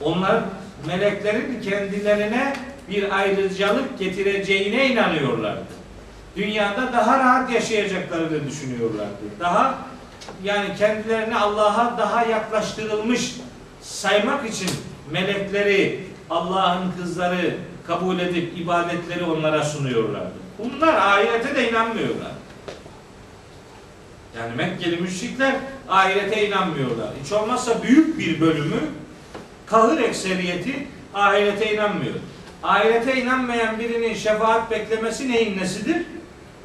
onlar 0.00 0.42
meleklerin 0.86 1.60
kendilerine 1.60 2.56
bir 2.90 3.18
ayrıcalık 3.18 3.98
getireceğine 3.98 4.88
inanıyorlardı. 4.88 5.74
Dünyada 6.36 6.92
daha 6.92 7.18
rahat 7.18 7.50
yaşayacaklarını 7.50 8.48
düşünüyorlardı. 8.50 9.24
Daha 9.40 9.78
yani 10.44 10.76
kendilerini 10.78 11.36
Allah'a 11.36 11.98
daha 11.98 12.24
yaklaştırılmış 12.24 13.34
saymak 13.80 14.48
için 14.48 14.70
melekleri 15.10 16.00
Allah'ın 16.30 16.92
kızları 17.00 17.54
kabul 17.86 18.18
edip 18.18 18.58
ibadetleri 18.58 19.24
onlara 19.24 19.64
sunuyorlardı. 19.64 20.34
Bunlar 20.58 20.94
ahirete 20.94 21.54
de 21.54 21.70
inanmıyorlar. 21.70 22.32
Yani 24.38 24.56
Mekkeli 24.56 24.96
müşrikler 24.96 25.54
ahirete 25.88 26.48
inanmıyorlar. 26.48 27.08
Hiç 27.24 27.32
olmazsa 27.32 27.82
büyük 27.82 28.18
bir 28.18 28.40
bölümü 28.40 28.80
kahır 29.66 29.98
ekseriyeti 29.98 30.86
ahirete 31.14 31.74
inanmıyor. 31.74 32.14
Ahirete 32.64 33.22
inanmayan 33.22 33.78
birinin 33.78 34.14
şefaat 34.14 34.70
beklemesi 34.70 35.32
neyin 35.32 35.58
nesidir? 35.58 36.02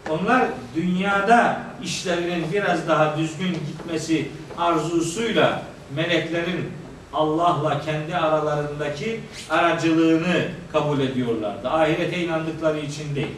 Onlar 0.09 0.45
dünyada 0.75 1.61
işlerinin 1.83 2.45
biraz 2.53 2.87
daha 2.87 3.17
düzgün 3.17 3.51
gitmesi 3.51 4.27
arzusuyla 4.57 5.61
meleklerin 5.95 6.71
Allah'la 7.13 7.81
kendi 7.81 8.15
aralarındaki 8.15 9.19
aracılığını 9.49 10.45
kabul 10.71 10.99
ediyorlardı. 10.99 11.69
Ahirete 11.69 12.17
inandıkları 12.17 12.79
için 12.79 13.15
değil. 13.15 13.35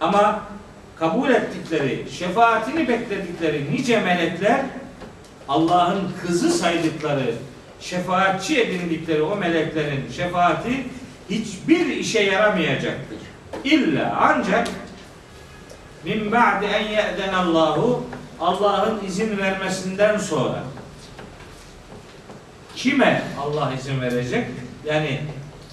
Ama 0.00 0.40
kabul 0.96 1.30
ettikleri, 1.30 2.04
şefaatini 2.12 2.88
bekledikleri 2.88 3.72
nice 3.72 4.00
melekler 4.00 4.60
Allah'ın 5.48 6.00
kızı 6.26 6.50
saydıkları, 6.50 7.34
şefaatçi 7.80 8.60
edindikleri 8.60 9.22
o 9.22 9.36
meleklerin 9.36 10.04
şefaati 10.16 10.84
hiçbir 11.30 11.86
işe 11.86 12.20
yaramayacaktır. 12.20 13.18
İlla 13.64 14.16
ancak 14.20 14.68
min 16.04 16.32
ba'di 16.32 16.64
en 16.64 16.88
ye'den 16.88 17.32
Allahu 17.32 18.04
Allah'ın 18.40 19.04
izin 19.06 19.38
vermesinden 19.38 20.18
sonra 20.18 20.62
kime 22.76 23.22
Allah 23.40 23.72
izin 23.72 24.00
verecek? 24.00 24.46
Yani 24.86 25.20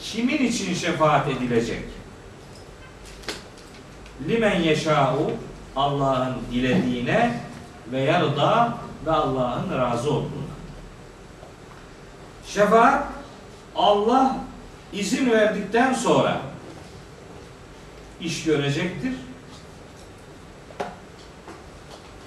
kimin 0.02 0.38
için 0.38 0.74
şefaat 0.74 1.28
edilecek? 1.28 1.84
Limen 4.28 4.62
yeşâ'u 4.62 5.32
Allah'ın 5.76 6.36
dilediğine 6.52 7.40
ve 7.92 8.00
yarda 8.00 8.78
ve 9.06 9.12
Allah'ın 9.12 9.78
razı 9.78 10.12
olduğuna. 10.12 10.48
Şefaat 12.48 13.04
Allah 13.76 14.38
izin 14.94 15.32
verdikten 15.32 15.94
sonra 15.94 16.42
iş 18.22 18.44
görecektir. 18.44 19.14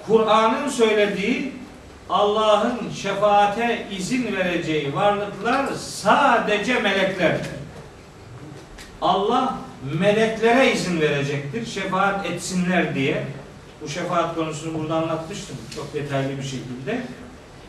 Kur'an'ın 0.07 0.69
söylediği 0.69 1.53
Allah'ın 2.09 2.91
şefaate 2.95 3.87
izin 3.91 4.35
vereceği 4.35 4.95
varlıklar 4.95 5.73
sadece 5.75 6.79
meleklerdir. 6.79 7.47
Allah 9.01 9.57
meleklere 9.99 10.73
izin 10.73 11.01
verecektir. 11.01 11.65
Şefaat 11.65 12.25
etsinler 12.25 12.95
diye. 12.95 13.23
Bu 13.81 13.89
şefaat 13.89 14.35
konusunu 14.35 14.79
burada 14.79 14.95
anlatmıştım. 14.95 15.57
Çok 15.75 15.93
detaylı 15.93 16.37
bir 16.37 16.43
şekilde. 16.43 17.01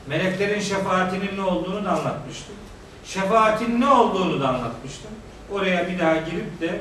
Meleklerin 0.07 0.61
şefaatinin 0.61 1.37
ne 1.37 1.43
olduğunu 1.43 1.85
da 1.85 1.91
anlatmıştım. 1.91 2.55
Şefaatin 3.05 3.81
ne 3.81 3.89
olduğunu 3.89 4.41
da 4.41 4.49
anlatmıştım. 4.49 5.11
Oraya 5.53 5.89
bir 5.89 5.99
daha 5.99 6.17
girip 6.17 6.61
de 6.61 6.81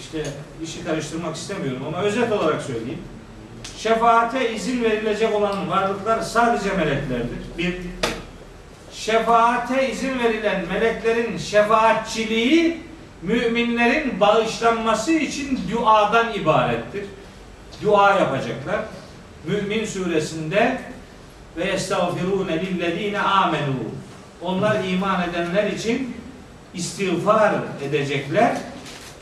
işte 0.00 0.24
işi 0.62 0.84
karıştırmak 0.84 1.36
istemiyorum 1.36 1.82
ama 1.86 2.02
özet 2.02 2.32
olarak 2.32 2.62
söyleyeyim. 2.62 3.02
Şefaate 3.76 4.54
izin 4.54 4.84
verilecek 4.84 5.34
olan 5.34 5.70
varlıklar 5.70 6.20
sadece 6.20 6.72
meleklerdir. 6.76 7.38
Bir, 7.58 7.76
şefaate 8.92 9.90
izin 9.90 10.18
verilen 10.18 10.64
meleklerin 10.68 11.38
şefaatçiliği 11.38 12.80
müminlerin 13.22 14.20
bağışlanması 14.20 15.12
için 15.12 15.60
duadan 15.72 16.34
ibarettir. 16.34 17.04
Dua 17.82 18.10
yapacaklar. 18.10 18.80
Mümin 19.46 19.84
suresinde 19.84 20.80
ve 21.56 21.64
estağfirune 21.64 22.60
lillezine 22.60 23.18
amenu 23.18 23.74
Onlar 24.42 24.84
iman 24.84 25.28
edenler 25.28 25.72
için 25.72 26.16
istiğfar 26.74 27.54
edecekler. 27.82 28.56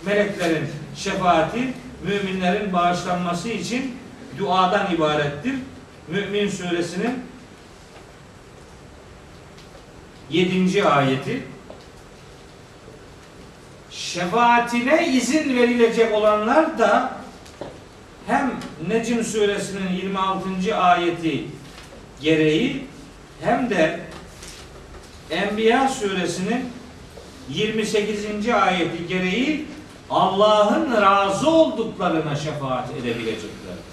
Meleklerin 0.06 0.68
şefaati 0.96 1.72
müminlerin 2.04 2.72
bağışlanması 2.72 3.48
için 3.48 3.96
duadan 4.38 4.94
ibarettir. 4.94 5.54
Mümin 6.08 6.48
suresinin 6.48 7.22
7. 10.30 10.84
ayeti 10.84 11.42
şefaatine 13.90 15.06
izin 15.06 15.56
verilecek 15.56 16.14
olanlar 16.14 16.78
da 16.78 17.12
hem 18.26 18.52
Necm 18.88 19.22
suresinin 19.22 19.88
26. 19.92 20.76
ayeti 20.76 21.44
gereği 22.20 22.86
hem 23.40 23.70
de 23.70 24.00
Enbiya 25.31 25.87
suresinin 25.87 26.69
28. 27.49 28.49
ayeti 28.49 29.07
gereği 29.07 29.65
Allah'ın 30.09 31.01
razı 31.01 31.49
olduklarına 31.49 32.35
şefaat 32.35 32.89
edebileceklerdir. 32.89 33.85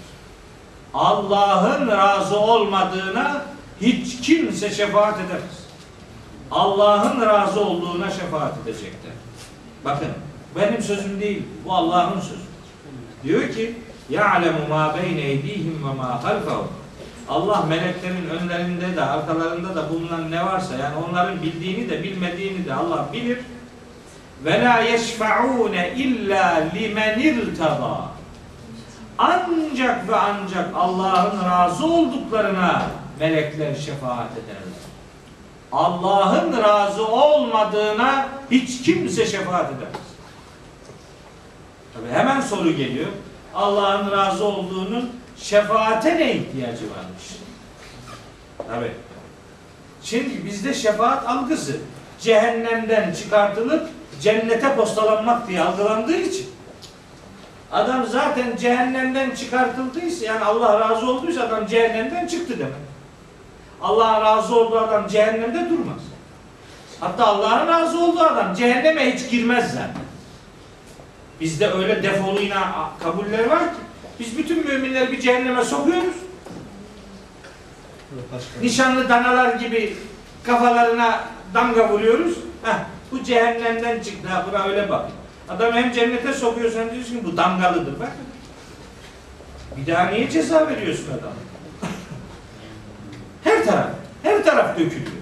Allah'ın 0.93 1.87
razı 1.87 2.39
olmadığına 2.39 3.45
hiç 3.81 4.21
kimse 4.21 4.71
şefaat 4.71 5.19
edemez. 5.19 5.63
Allah'ın 6.51 7.21
razı 7.21 7.59
olduğuna 7.59 8.11
şefaat 8.11 8.53
edecekler. 8.63 9.13
Bakın 9.85 10.09
benim 10.55 10.81
sözüm 10.81 11.21
değil, 11.21 11.43
bu 11.65 11.73
Allah'ın 11.73 12.19
sözü. 12.19 12.43
Diyor 13.23 13.49
ki 13.49 13.75
يَعْلَمُ 14.11 14.57
مَا 14.69 14.83
بَيْنَ 14.97 15.17
اَيْد۪يهِمْ 15.29 15.75
وَمَا 15.85 16.11
خَلْفَهُمْ 16.23 16.76
Allah 17.28 17.62
meleklerin 17.68 18.28
önlerinde 18.28 18.96
de 18.96 19.04
arkalarında 19.04 19.76
da 19.76 19.90
bulunan 19.90 20.30
ne 20.30 20.46
varsa 20.46 20.74
yani 20.74 20.94
onların 21.08 21.42
bildiğini 21.42 21.90
de 21.90 22.02
bilmediğini 22.02 22.66
de 22.66 22.74
Allah 22.74 23.08
bilir. 23.12 23.38
Ve 24.44 24.64
la 24.64 24.78
yeşfaune 24.78 25.94
illa 25.96 26.62
limen 26.74 27.18
irtada. 27.18 28.00
Ancak 29.18 30.08
ve 30.08 30.16
ancak 30.16 30.74
Allah'ın 30.74 31.50
razı 31.50 31.86
olduklarına 31.86 32.82
melekler 33.20 33.74
şefaat 33.74 34.32
ederler. 34.32 34.78
Allah'ın 35.72 36.62
razı 36.62 37.06
olmadığına 37.06 38.28
hiç 38.50 38.82
kimse 38.82 39.26
şefaat 39.26 39.70
edemez. 39.70 40.08
Tabi 41.94 42.18
hemen 42.18 42.40
soru 42.40 42.70
geliyor. 42.70 43.08
Allah'ın 43.54 44.10
razı 44.10 44.44
olduğunun 44.44 45.10
şefaate 45.42 46.18
ne 46.18 46.32
ihtiyacı 46.32 46.84
varmış? 46.90 47.24
Tabi. 48.68 48.92
Şimdi 50.02 50.44
bizde 50.44 50.74
şefaat 50.74 51.28
algısı 51.28 51.76
cehennemden 52.20 53.12
çıkartılıp 53.12 53.88
cennete 54.20 54.76
postalanmak 54.76 55.48
diye 55.48 55.60
algılandığı 55.60 56.16
için 56.16 56.46
adam 57.72 58.06
zaten 58.06 58.56
cehennemden 58.56 59.30
çıkartıldıysa 59.30 60.24
yani 60.24 60.44
Allah 60.44 60.80
razı 60.80 61.10
olduysa 61.10 61.42
adam 61.42 61.66
cehennemden 61.66 62.26
çıktı 62.26 62.58
demek. 62.58 62.88
Allah 63.82 64.20
razı 64.20 64.56
olduğu 64.56 64.78
adam 64.78 65.08
cehennemde 65.08 65.70
durmaz. 65.70 66.00
Hatta 67.00 67.26
Allah'ın 67.26 67.68
razı 67.68 68.04
olduğu 68.04 68.20
adam 68.20 68.54
cehenneme 68.54 69.14
hiç 69.14 69.30
girmez 69.30 69.70
zaten. 69.70 70.08
Bizde 71.40 71.72
öyle 71.72 72.02
defoluyla 72.02 72.90
kabuller 73.02 73.46
var 73.46 73.60
ki 73.60 73.87
biz 74.20 74.38
bütün 74.38 74.66
müminleri 74.66 75.12
bir 75.12 75.20
cehenneme 75.20 75.64
sokuyoruz. 75.64 76.14
Nişanlı 78.62 79.08
danalar 79.08 79.54
gibi 79.54 79.96
kafalarına 80.42 81.24
damga 81.54 81.88
vuruyoruz. 81.88 82.38
Heh, 82.62 82.76
bu 83.12 83.24
cehennemden 83.24 84.00
çıktı. 84.00 84.28
Ha, 84.28 84.46
buna 84.50 84.64
öyle 84.64 84.90
bak. 84.90 85.10
Adam 85.48 85.72
hem 85.72 85.92
cennete 85.92 86.32
sokuyorsun 86.32 86.80
hem 86.80 86.90
diyorsun 86.90 87.14
ki 87.14 87.24
bu 87.24 87.36
damgalıdır 87.36 88.00
bak. 88.00 88.12
Bir 89.76 89.92
daha 89.92 90.06
niye 90.06 90.30
ceza 90.30 90.68
veriyorsun 90.68 91.06
adama? 91.08 91.32
Her 93.44 93.64
taraf, 93.64 93.86
her 94.22 94.44
taraf 94.44 94.78
dökülüyor. 94.78 95.12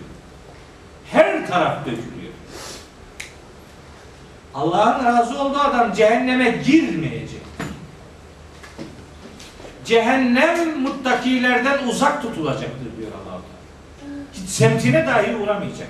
Her 1.13 1.47
taraf 1.47 1.79
dökülüyor. 1.81 2.33
Allah'ın 4.55 5.05
razı 5.05 5.39
olduğu 5.43 5.59
adam 5.59 5.93
cehenneme 5.93 6.51
girmeyecek. 6.51 7.36
Cehennem 9.87 10.81
muttakilerden 10.81 11.89
uzak 11.89 12.23
tutulacaktır 12.23 12.97
diyor 12.99 13.11
Allah. 13.13 13.41
Hiç 14.33 14.51
semtine 14.51 15.07
dahi 15.07 15.37
uğramayacak. 15.37 15.89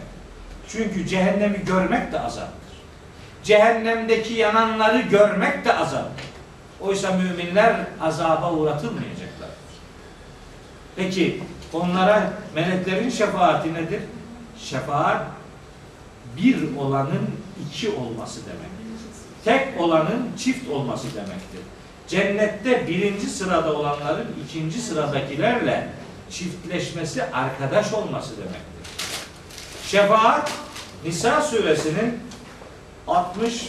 Çünkü 0.69 1.07
cehennemi 1.07 1.65
görmek 1.65 2.13
de 2.13 2.21
azaptır. 2.21 2.77
Cehennemdeki 3.43 4.35
yananları 4.35 5.01
görmek 5.01 5.65
de 5.65 5.77
azaptır. 5.77 6.27
Oysa 6.81 7.13
müminler 7.13 7.77
azaba 8.01 8.53
uğratılmayacaklar. 8.53 9.49
Peki 10.97 11.43
onlara 11.73 12.33
meleklerin 12.55 13.11
şefaati 13.11 13.75
nedir? 13.75 14.01
Şefaat 14.59 15.23
bir 16.37 16.77
olanın 16.77 17.31
iki 17.67 17.91
olması 17.91 18.41
demek. 18.47 18.77
Tek 19.45 19.81
olanın 19.81 20.29
çift 20.39 20.71
olması 20.71 21.15
demektir. 21.15 21.61
Cennette 22.09 22.87
birinci 22.89 23.27
sırada 23.27 23.73
olanların 23.73 24.27
ikinci 24.45 24.81
sıradakilerle 24.81 25.89
çiftleşmesi, 26.31 27.25
arkadaş 27.25 27.93
olması 27.93 28.37
demektir. 28.37 28.61
Şefaat 29.87 30.51
Nisa 31.05 31.43
suresinin 31.43 32.21
60 33.07 33.69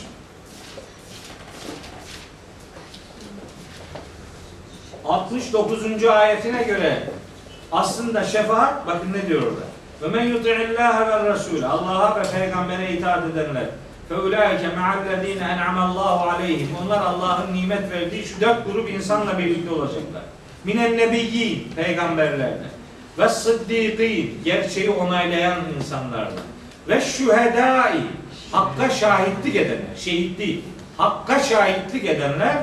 69. 5.06 6.04
ayetine 6.04 6.64
göre 6.64 7.04
aslında 7.72 8.24
şefaat 8.24 8.88
bakın 8.88 9.14
ne 9.14 9.28
diyor 9.28 9.42
orada. 9.42 9.68
Ve 10.02 10.08
men 10.08 10.26
yuti'illâhe 10.26 11.08
ve 11.08 11.30
rasûle 11.30 11.66
Allah'a 11.66 12.20
ve 12.20 12.32
peygambere 12.32 12.94
itaat 12.94 13.24
edenler 13.26 13.66
fe 14.10 14.16
ulaike 14.16 14.68
ma'allezîne 14.68 15.44
en'amallâhu 15.44 16.30
aleyhim 16.30 16.70
onlar 16.86 17.02
Allah'ın 17.02 17.54
nimet 17.54 17.92
verdiği 17.92 18.26
şu 18.26 18.42
dört 18.42 18.66
grup 18.66 18.90
insanla 18.90 19.38
birlikte 19.38 19.72
olacaklar. 19.72 20.24
Minen 20.64 20.98
nebiyyin 20.98 21.72
peygamberlerle 21.76 22.68
ve 23.18 23.30
sıddîkîn 23.30 24.40
gerçeği 24.46 24.90
onaylayan 24.90 25.60
insanlarla 25.78 26.42
ve 26.88 27.02
şühedâi 27.02 28.02
hakka 28.52 28.90
şahitlik 28.90 29.56
edenler 29.56 29.96
şehit 29.98 30.40
değil 30.40 30.62
hakka 30.98 31.40
şahitlik 31.40 32.06
edenler 32.06 32.58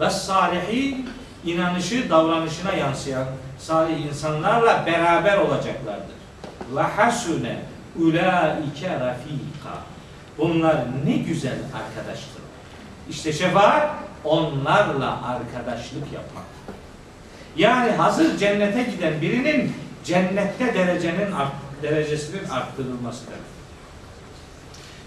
ve 0.00 0.10
salihin 0.10 1.10
inanışı 1.44 2.10
davranışına 2.10 2.72
yansıyan 2.72 3.26
salih 3.58 4.06
insanlarla 4.06 4.86
beraber 4.86 5.38
olacaklardır. 5.38 6.20
Ve 6.76 6.82
hasune 6.82 7.58
ulaike 7.98 8.90
rafika. 8.90 9.74
Bunlar 10.40 10.76
ne 11.06 11.16
güzel 11.16 11.58
arkadaştır. 11.74 12.42
İşte 13.10 13.32
şefaat 13.32 13.90
onlarla 14.24 15.20
arkadaşlık 15.26 16.12
yapmak. 16.12 16.44
Yani 17.56 17.90
hazır 17.90 18.38
cennete 18.38 18.82
giden 18.82 19.20
birinin 19.22 19.72
cennette 20.04 20.74
derecenin 20.74 21.32
art, 21.32 21.52
derecesinin 21.82 22.48
arttırılması 22.48 23.26
demek. 23.26 23.40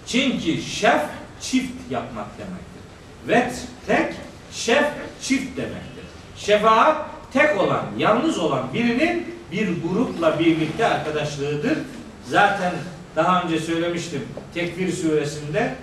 Çünkü 0.08 0.62
şef 0.62 1.02
çift 1.42 1.92
yapmak 1.92 2.28
demektir. 2.38 2.84
Ve 3.28 3.52
tek 3.88 4.16
şef 4.52 4.86
çift 5.22 5.58
demektir. 5.58 6.04
Şefaat 6.38 7.06
tek 7.34 7.60
olan, 7.60 7.86
yalnız 7.98 8.40
olan 8.40 8.74
birinin 8.74 9.36
bir 9.52 9.82
grupla 9.82 10.40
birlikte 10.40 10.88
arkadaşlığıdır. 10.88 11.78
Zaten 12.30 12.74
daha 13.16 13.44
önce 13.44 13.60
söylemiştim 13.60 14.22
Tekvir 14.54 14.92
suresinde 14.92 15.76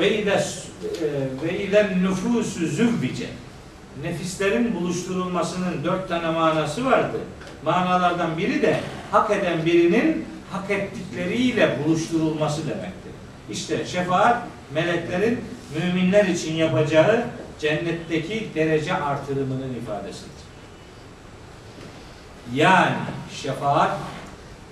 ve 0.00 0.18
ide 0.18 0.42
ve 1.42 1.58
iden 1.62 2.02
nüfusu 2.02 2.66
züvvice 2.66 3.26
nefislerin 4.02 4.74
buluşturulmasının 4.74 5.84
dört 5.84 6.08
tane 6.08 6.30
manası 6.30 6.84
vardı. 6.84 7.18
Manalardan 7.64 8.38
biri 8.38 8.62
de 8.62 8.80
hak 9.10 9.30
eden 9.30 9.66
birinin 9.66 10.24
hak 10.52 10.70
ettikleriyle 10.70 11.78
buluşturulması 11.84 12.62
demektir. 12.62 13.12
İşte 13.50 13.86
şefaat 13.86 14.42
meleklerin 14.74 15.40
müminler 15.78 16.24
için 16.24 16.54
yapacağı 16.54 17.24
cennetteki 17.60 18.48
derece 18.54 18.94
artırımının 18.94 19.74
ifadesidir. 19.82 20.46
Yani 22.54 22.96
şefaat 23.42 23.90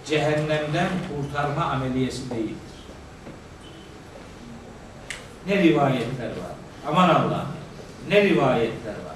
cehennemden 0.06 0.88
kurtarma 1.08 1.64
ameliyesi 1.64 2.30
değildir. 2.30 2.54
Ne 5.46 5.62
rivayetler 5.62 6.28
var. 6.28 6.54
Aman 6.86 7.08
Allah. 7.08 7.46
Ne 8.08 8.22
rivayetler 8.22 8.92
var. 8.92 9.14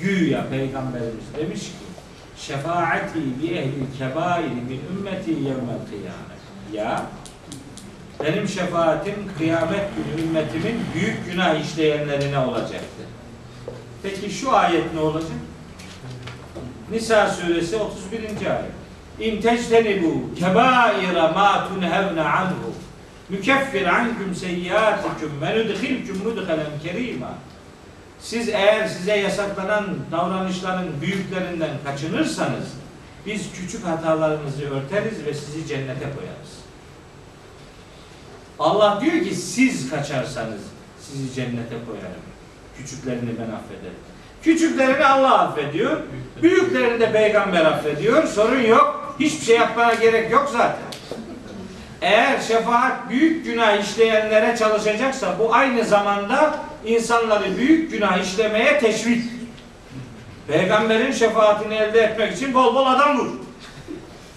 Güya 0.00 0.48
Peygamberimiz 0.48 1.24
demiş 1.38 1.60
ki 1.60 1.72
şefaati 2.36 3.42
bi 3.42 3.50
ehli 3.54 3.98
kebairi 3.98 4.48
min 4.48 4.80
ümmeti 4.96 5.30
yevmel 5.30 5.78
kıyamet. 5.90 6.42
Ya 6.72 7.06
benim 8.24 8.48
şefaatim 8.48 9.14
kıyamet 9.38 9.88
günü 9.96 10.22
ümmetimin 10.22 10.80
büyük 10.94 11.30
günah 11.30 11.60
işleyenlerine 11.60 12.38
olacaktır. 12.38 13.06
Peki 14.02 14.30
şu 14.30 14.56
ayet 14.56 14.94
ne 14.94 15.00
olacak? 15.00 15.30
Nisa 16.90 17.28
suresi 17.28 17.76
31. 17.76 18.22
ayet. 18.22 18.81
İn 19.20 19.40
tectenibu 19.40 20.34
kebaira 20.38 21.28
ma 21.28 21.68
tunhevne 21.68 22.22
anhu 22.22 22.72
mükeffir 23.28 23.86
ankum 23.86 24.34
seyyiatikum 24.34 25.40
ve 25.42 25.58
nudkhilkum 25.58 26.18
mudkhalen 26.24 26.80
kerima. 26.82 27.34
Siz 28.20 28.48
eğer 28.48 28.88
size 28.88 29.16
yasaklanan 29.16 29.86
davranışların 30.12 31.00
büyüklerinden 31.00 31.70
kaçınırsanız 31.84 32.64
biz 33.26 33.52
küçük 33.52 33.86
hatalarınızı 33.86 34.62
örteriz 34.70 35.26
ve 35.26 35.34
sizi 35.34 35.66
cennete 35.66 36.00
koyarız. 36.00 36.52
Allah 38.58 39.00
diyor 39.00 39.24
ki 39.24 39.34
siz 39.34 39.90
kaçarsanız 39.90 40.60
sizi 41.00 41.34
cennete 41.34 41.76
koyarım. 41.86 42.22
Küçüklerini 42.76 43.30
ben 43.38 43.54
affederim. 43.54 43.98
Küçüklerini 44.42 45.04
Allah 45.04 45.38
affediyor. 45.38 45.96
Büyüklerini 46.42 47.00
de 47.00 47.12
peygamber 47.12 47.64
affediyor. 47.64 48.26
Sorun 48.26 48.60
yok. 48.60 49.01
Hiçbir 49.20 49.46
şey 49.46 49.56
yapmana 49.56 49.94
gerek 49.94 50.30
yok 50.30 50.48
zaten. 50.52 50.92
Eğer 52.02 52.40
şefaat 52.40 53.10
büyük 53.10 53.44
günah 53.44 53.76
işleyenlere 53.76 54.56
çalışacaksa 54.56 55.38
bu 55.38 55.54
aynı 55.54 55.84
zamanda 55.84 56.58
insanları 56.84 57.56
büyük 57.56 57.90
günah 57.90 58.18
işlemeye 58.18 58.78
teşvik. 58.78 59.24
Peygamberin 60.48 61.12
şefaatini 61.12 61.74
elde 61.74 62.00
etmek 62.00 62.36
için 62.36 62.54
bol 62.54 62.74
bol 62.74 62.86
adam 62.86 63.18
vur. 63.18 63.28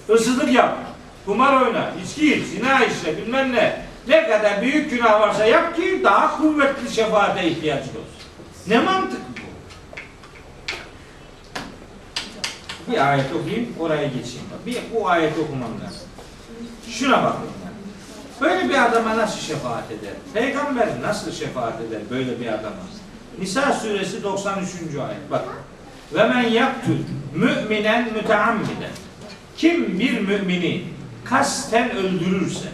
Hırsızlık 0.07 0.53
yap. 0.53 0.77
Kumar 1.25 1.61
oyna, 1.61 1.91
içki 2.03 2.35
iç, 2.35 2.43
zina 2.45 2.85
işle, 2.85 3.17
bilmem 3.17 3.53
ne. 3.53 3.85
Ne 4.07 4.29
kadar 4.29 4.61
büyük 4.61 4.91
günah 4.91 5.21
varsa 5.21 5.45
yap 5.45 5.75
ki 5.75 6.01
daha 6.03 6.37
kuvvetli 6.37 6.93
şefaate 6.95 7.47
ihtiyacı 7.47 7.89
olsun. 7.89 8.03
Ne 8.67 8.79
mantık 8.79 9.19
bu? 9.19 9.45
Bir 12.91 13.11
ayet 13.11 13.25
okuyayım, 13.35 13.67
oraya 13.79 14.07
geçeyim. 14.07 14.45
Bir, 14.65 14.77
bu 14.93 15.09
ayeti 15.09 15.39
okumam 15.39 15.71
lazım. 15.85 16.07
Şuna 16.89 17.23
bakın. 17.23 17.55
Böyle 18.41 18.69
bir 18.69 18.85
adama 18.85 19.17
nasıl 19.17 19.39
şefaat 19.39 19.91
eder? 19.91 20.13
Peygamber 20.33 20.87
nasıl 21.01 21.31
şefaat 21.31 21.81
eder 21.81 22.01
böyle 22.09 22.39
bir 22.39 22.47
adama? 22.47 22.75
Nisa 23.39 23.73
suresi 23.73 24.23
93. 24.23 24.67
ayet. 24.95 25.31
Bak. 25.31 25.43
Ve 26.13 26.27
men 26.27 26.43
yaktul 26.43 26.97
müminen 27.35 28.13
müteammiden. 28.13 28.91
Kim 29.57 29.99
bir 29.99 30.19
mümini 30.19 30.83
kasten 31.23 31.91
öldürürse 31.91 32.69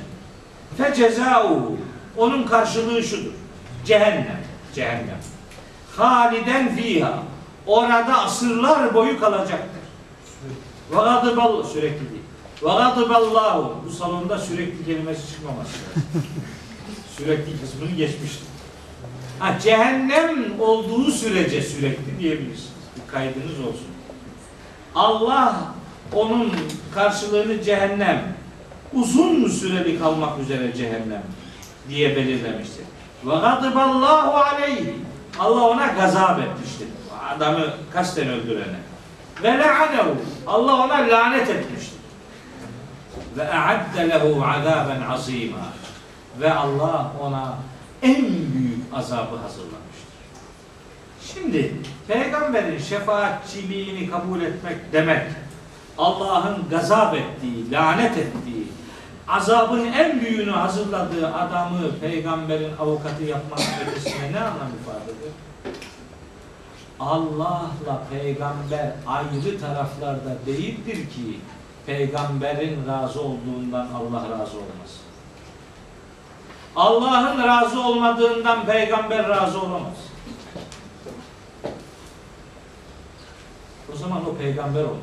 fe 0.77 0.93
cezauhu 0.95 1.77
onun 2.17 2.43
karşılığı 2.43 3.03
şudur. 3.03 3.31
Cehennem. 3.85 4.41
Cehennem. 4.75 5.19
Haliden 5.97 6.75
fiha. 6.75 7.23
Orada 7.67 8.19
asırlar 8.19 8.93
boyu 8.93 9.19
kalacaktır. 9.19 9.80
Ve 10.91 10.95
gadibal 10.95 11.63
sürekli 11.63 12.09
değil. 12.09 12.21
Ve 12.63 12.67
gadiballahu 12.67 13.75
bu 13.85 13.89
salonda 13.89 14.37
sürekli 14.37 14.85
kelimesi 14.85 15.31
çıkmaması 15.33 15.69
lazım. 15.69 16.03
sürekli 17.17 17.61
kısmını 17.61 17.91
geçmiştim. 17.91 18.47
Ha, 19.39 19.59
cehennem 19.59 20.59
olduğu 20.59 21.11
sürece 21.11 21.61
sürekli 21.61 22.19
diyebilirsiniz. 22.19 22.71
Bir 22.95 23.11
kaydınız 23.11 23.59
olsun. 23.59 23.87
Allah 24.95 25.55
onun 26.13 26.51
karşılığını 26.93 27.63
cehennem 27.63 28.35
uzun 28.93 29.47
süreli 29.49 29.99
kalmak 29.99 30.39
üzere 30.39 30.75
cehennem 30.75 31.23
diye 31.89 32.15
belirlemiştir. 32.15 32.85
Ve 33.25 33.35
gadiballahu 33.35 34.37
aleyhi 34.37 34.95
Allah 35.39 35.61
ona 35.61 35.87
gazap 35.87 36.39
etmiştir. 36.39 36.87
Adamı 37.35 37.65
kasten 37.93 38.27
öldürene. 38.27 38.90
Ve 39.43 39.47
le'anehu 39.47 40.15
Allah 40.47 40.85
ona 40.85 40.93
lanet 40.93 41.49
etmiştir. 41.49 41.99
Ve 43.37 43.43
e'adde 43.43 44.09
lehu 44.09 44.45
azaben 44.45 45.01
azima. 45.01 45.57
Ve 46.39 46.53
Allah 46.53 47.11
ona 47.21 47.53
en 48.01 48.25
büyük 48.25 48.93
azabı 48.93 49.35
hazırlamıştır. 49.35 50.11
Şimdi 51.33 51.75
peygamberin 52.07 52.79
şefaatçiliğini 52.79 54.09
kabul 54.09 54.41
etmek 54.41 54.93
demek 54.93 55.27
Allah'ın 55.97 56.69
gazap 56.69 57.15
ettiği, 57.15 57.71
lanet 57.71 58.17
ettiği, 58.17 58.67
azabın 59.27 59.85
en 59.85 60.21
büyüğünü 60.21 60.51
hazırladığı 60.51 61.33
adamı 61.33 61.99
peygamberin 62.01 62.77
avukatı 62.79 63.23
yapmak 63.23 63.59
ötesine 63.87 64.31
ne 64.31 64.39
anlam 64.39 64.67
ifade 64.81 65.03
ediyor? 65.03 65.31
Allah'la 67.01 68.03
peygamber 68.09 68.91
ayrı 69.07 69.59
taraflarda 69.59 70.45
değildir 70.45 70.95
ki 70.95 71.39
peygamberin 71.85 72.87
razı 72.87 73.21
olduğundan 73.21 73.87
Allah 73.87 74.29
razı 74.29 74.57
olmaz. 74.57 74.99
Allah'ın 76.75 77.47
razı 77.47 77.81
olmadığından 77.81 78.65
peygamber 78.65 79.29
razı 79.29 79.61
olamaz. 79.61 79.97
O 83.93 83.97
zaman 83.97 84.29
o 84.29 84.35
peygamber 84.35 84.83
olmaz. 84.83 85.01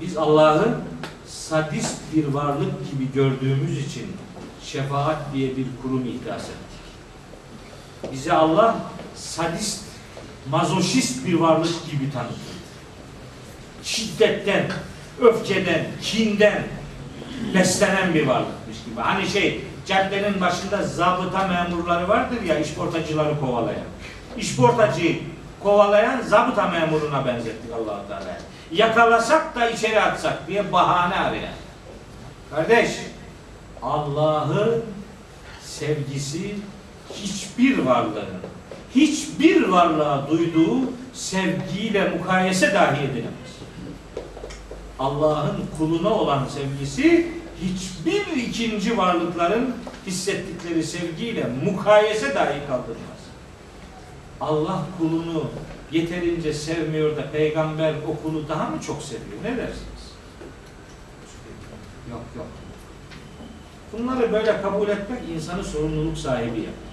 Biz 0.00 0.16
Allah'ı 0.16 0.78
sadist 1.48 1.96
bir 2.14 2.24
varlık 2.24 2.90
gibi 2.90 3.12
gördüğümüz 3.14 3.86
için 3.86 4.06
şefaat 4.64 5.34
diye 5.34 5.56
bir 5.56 5.66
kurum 5.82 6.06
ihdas 6.06 6.42
ettik. 6.42 8.12
Bize 8.12 8.32
Allah 8.32 8.76
sadist, 9.14 9.84
mazoşist 10.50 11.26
bir 11.26 11.34
varlık 11.34 11.90
gibi 11.90 12.12
tanıtıyor 12.12 12.58
şiddetten, 13.88 14.64
öfkeden, 15.20 15.86
kinden 16.02 16.62
beslenen 17.54 18.14
bir 18.14 18.26
varlıkmış 18.26 18.76
gibi. 18.84 19.00
Hani 19.00 19.28
şey, 19.28 19.60
caddenin 19.86 20.40
başında 20.40 20.82
zabıta 20.82 21.48
memurları 21.48 22.08
vardır 22.08 22.42
ya, 22.42 22.58
işportacıları 22.58 23.40
kovalayan. 23.40 23.86
İşportacıyı 24.36 25.20
kovalayan 25.60 26.20
zabıta 26.20 26.68
memuruna 26.68 27.26
benzettik 27.26 27.72
allah 27.72 28.08
Teala. 28.08 28.38
Yakalasak 28.72 29.56
da 29.56 29.70
içeri 29.70 30.00
atsak 30.00 30.48
diye 30.48 30.72
bahane 30.72 31.14
arayan. 31.14 31.54
Kardeş, 32.50 32.90
Allah'ın 33.82 34.84
sevgisi 35.62 36.54
hiçbir 37.14 37.78
varlığın, 37.78 38.40
hiçbir 38.94 39.68
varlığa 39.68 40.28
duyduğu 40.30 40.80
sevgiyle 41.12 42.08
mukayese 42.08 42.74
dahi 42.74 43.04
edilemez. 43.04 43.48
Allah'ın 44.98 45.66
kuluna 45.78 46.10
olan 46.10 46.46
sevgisi 46.46 47.32
hiçbir 47.62 48.36
ikinci 48.36 48.98
varlıkların 48.98 49.74
hissettikleri 50.06 50.84
sevgiyle 50.84 51.46
mukayese 51.64 52.34
dahi 52.34 52.66
kaldırmaz. 52.66 53.18
Allah 54.40 54.86
kulunu 54.98 55.44
yeterince 55.92 56.52
sevmiyor 56.52 57.16
da 57.16 57.30
peygamber 57.30 57.94
o 58.08 58.22
kulu 58.22 58.48
daha 58.48 58.70
mı 58.70 58.80
çok 58.80 59.02
seviyor? 59.02 59.42
Ne 59.42 59.56
dersiniz? 59.56 60.12
Yok 62.10 62.22
yok. 62.36 62.46
Bunları 63.92 64.32
böyle 64.32 64.62
kabul 64.62 64.88
etmek 64.88 65.20
insanı 65.34 65.64
sorumluluk 65.64 66.18
sahibi 66.18 66.58
yapar. 66.58 66.88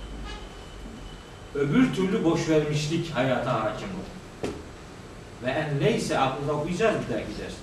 Öbür 1.55 1.93
türlü 1.93 2.23
boş 2.23 2.49
vermişlik 2.49 3.11
hayata 3.11 3.63
hakim 3.63 3.87
olur. 3.89 4.51
Ve 5.43 5.49
en 5.49 5.79
leyse 5.79 6.19
aklında 6.19 6.53
okuyacağız 6.53 6.95
bir 6.95 7.13
dahaki 7.13 7.27
ders. 7.27 7.53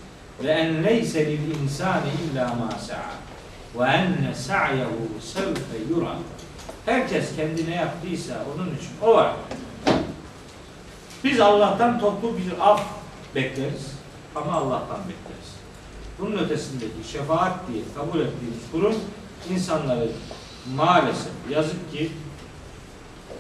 Ve 0.45 0.51
en 0.51 0.85
leyse 0.85 1.26
lil 1.26 1.62
insani 1.62 2.09
illa 2.24 2.55
ma 2.55 2.70
sa'a. 2.70 3.22
Ve 3.80 3.91
enne 3.91 4.35
sa'yehu 4.35 5.20
sevfe 5.20 5.95
yura. 5.95 6.16
Herkes 6.87 7.37
kendine 7.37 7.74
yaptıysa 7.74 8.35
onun 8.55 8.66
için 8.66 8.91
o 9.03 9.14
var. 9.14 9.33
Biz 11.25 11.41
Allah'tan 11.41 12.01
toplu 12.01 12.37
bir 12.37 12.70
af 12.70 12.83
bekleriz 13.35 13.93
ama 14.35 14.53
Allah'tan 14.53 14.99
bekleriz. 14.99 15.53
Bunun 16.18 16.39
ötesindeki 16.39 17.09
şefaat 17.12 17.68
diye 17.68 17.83
kabul 17.97 18.20
ettiğimiz 18.20 18.70
kurum 18.73 18.95
insanları 19.51 20.09
maalesef 20.77 21.33
yazık 21.51 21.93
ki 21.93 22.11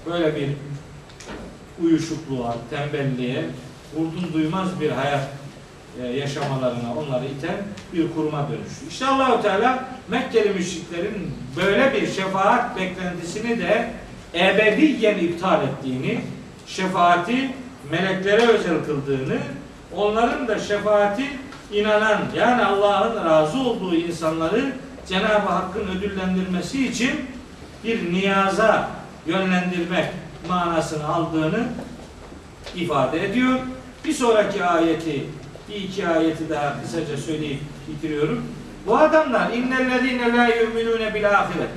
böyle 0.06 0.36
bir 0.36 0.48
uyuşukluğa, 1.84 2.56
tembelliğe, 2.70 3.44
vurdum 3.96 4.32
duymaz 4.32 4.80
bir 4.80 4.90
hayat 4.90 5.28
e, 6.02 6.06
yaşamalarına 6.06 6.94
onları 6.98 7.24
iten 7.24 7.56
bir 7.92 8.12
kuruma 8.14 8.48
dönüştü. 8.48 8.88
İşte 8.90 9.06
Allahu 9.06 9.42
Teala 9.42 9.88
Mekkeli 10.08 10.50
müşriklerin 10.50 11.34
böyle 11.56 11.92
bir 11.92 12.12
şefaat 12.12 12.76
beklentisini 12.76 13.58
de 13.58 13.90
ebediyen 14.34 15.18
iptal 15.18 15.62
ettiğini, 15.62 16.20
şefaati 16.66 17.50
meleklere 17.90 18.46
özel 18.46 18.84
kıldığını, 18.84 19.38
onların 19.96 20.48
da 20.48 20.58
şefaati 20.58 21.24
inanan 21.72 22.18
yani 22.36 22.64
Allah'ın 22.64 23.24
razı 23.24 23.58
olduğu 23.58 23.94
insanları 23.94 24.72
Cenab-ı 25.08 25.48
Hakk'ın 25.48 25.88
ödüllendirmesi 25.88 26.88
için 26.88 27.10
bir 27.84 28.12
niyaza 28.12 28.90
yönlendirmek 29.26 30.06
manasını 30.48 31.08
aldığını 31.08 31.64
ifade 32.74 33.26
ediyor. 33.26 33.58
Bir 34.04 34.12
sonraki 34.12 34.64
ayeti, 34.64 35.26
bir 35.68 35.74
iki 35.74 36.08
ayeti 36.08 36.50
daha 36.50 36.82
kısaca 36.82 37.16
söyleyip 37.16 37.60
bitiriyorum. 37.88 38.44
Bu 38.86 38.98
adamlar 38.98 39.52
innellezine 39.52 40.36
la 40.36 40.46
yu'minune 40.46 41.14
bil 41.14 41.30
ahiret. 41.30 41.68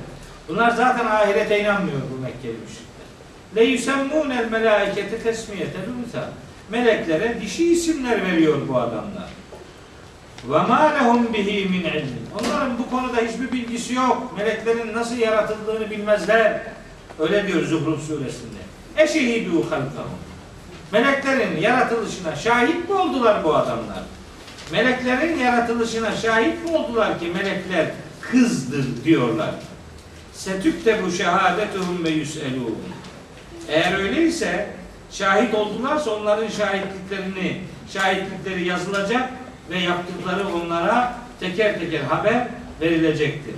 Bunlar 0.48 0.70
zaten 0.70 1.06
ahirete 1.06 1.60
inanmıyor 1.60 2.00
bu 2.12 2.22
Mekkeli 2.22 2.52
müşrikler. 2.52 2.85
Le 3.54 3.64
yusemmûnel 3.64 4.50
melâikete 4.50 5.18
tesmiyete 5.18 5.78
unsa. 6.06 6.30
Meleklere 6.70 7.40
dişi 7.40 7.72
isimler 7.72 8.24
veriyor 8.24 8.58
bu 8.68 8.76
adamlar. 8.76 9.28
Ve 10.48 10.58
ma 10.58 10.92
lehum 10.94 11.32
bihi 11.32 11.68
min 11.68 11.80
ilmin. 11.80 12.26
Onların 12.40 12.78
bu 12.78 12.90
konuda 12.90 13.16
hiçbir 13.16 13.52
bilgisi 13.52 13.94
yok. 13.94 14.34
Meleklerin 14.38 14.94
nasıl 14.94 15.16
yaratıldığını 15.16 15.90
bilmezler. 15.90 16.62
Öyle 17.18 17.46
diyor 17.46 17.62
Zuhruf 17.62 18.06
suresinde. 18.06 18.60
Eşehidû 18.96 19.62
halkahum. 19.62 20.18
Meleklerin 20.92 21.60
yaratılışına 21.60 22.36
şahit 22.36 22.88
mi 22.88 22.94
oldular 22.94 23.44
bu 23.44 23.54
adamlar? 23.54 24.02
Meleklerin 24.72 25.38
yaratılışına 25.38 26.16
şahit 26.16 26.64
mi 26.64 26.76
oldular 26.76 27.20
ki 27.20 27.26
melekler 27.26 27.86
kızdır 28.20 29.04
diyorlar. 29.04 29.54
Setükte 30.32 31.02
bu 31.04 31.10
şehadetuhum 31.10 32.04
ve 32.04 32.10
yüselûn. 32.10 32.78
Eğer 33.68 33.98
öyleyse 33.98 34.68
şahit 35.10 35.54
oldularsa 35.54 36.10
onların 36.10 36.48
şahitliklerini 36.48 37.60
şahitlikleri 37.92 38.68
yazılacak 38.68 39.30
ve 39.70 39.78
yaptıkları 39.78 40.48
onlara 40.48 41.14
teker 41.40 41.80
teker 41.80 42.00
haber 42.00 42.48
verilecektir. 42.80 43.54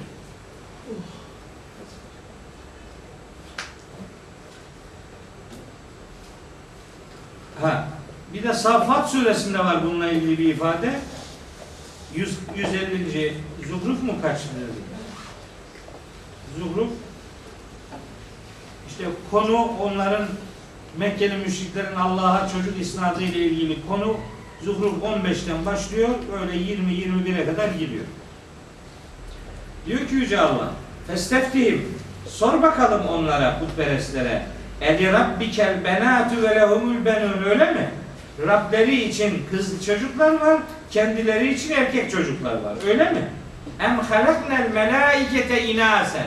Ha, 7.61 7.89
bir 8.33 8.43
de 8.43 8.55
Saffat 8.55 9.11
suresinde 9.11 9.59
var 9.59 9.85
bununla 9.85 10.11
ilgili 10.11 10.39
bir 10.39 10.55
ifade. 10.55 11.01
100, 12.15 12.39
150. 12.57 13.35
Zuhruf 13.69 14.03
mu 14.03 14.23
kaçtı? 14.23 14.49
Zuhruf 16.59 16.91
işte 18.99 19.11
konu 19.31 19.69
onların 19.81 20.27
Mekkeli 20.99 21.37
müşriklerin 21.37 21.97
Allah'a 21.97 22.49
çocuk 22.49 22.81
isnadı 22.81 23.23
ile 23.23 23.39
ilgili 23.39 23.87
konu 23.89 24.17
Zuhruf 24.65 24.95
15'ten 25.03 25.67
başlıyor. 25.67 26.09
Böyle 26.33 26.53
20-21'e 26.53 27.47
kadar 27.47 27.69
gidiyor. 27.69 28.05
Diyor 29.87 29.99
ki 29.99 30.15
Yüce 30.15 30.41
Allah 30.41 30.71
Festeftihim 31.07 31.89
Sor 32.29 32.63
bakalım 32.63 33.07
onlara 33.07 33.59
putperestlere 33.59 34.47
Eli 34.81 35.13
rabbikel 35.13 35.85
benatü 35.85 36.43
ve 36.43 36.55
lehumul 36.55 37.05
benun 37.05 37.43
öyle 37.45 37.73
mi? 37.73 37.91
Rableri 38.47 39.05
için 39.05 39.47
kız 39.51 39.87
çocuklar 39.87 40.41
var, 40.41 40.61
kendileri 40.91 41.55
için 41.55 41.75
erkek 41.75 42.11
çocuklar 42.11 42.53
var. 42.53 42.75
Öyle 42.87 43.13
mi? 43.13 43.29
Em 43.81 43.99
halaknel 43.99 44.71
melaikete 44.75 45.65
inasen. 45.65 46.27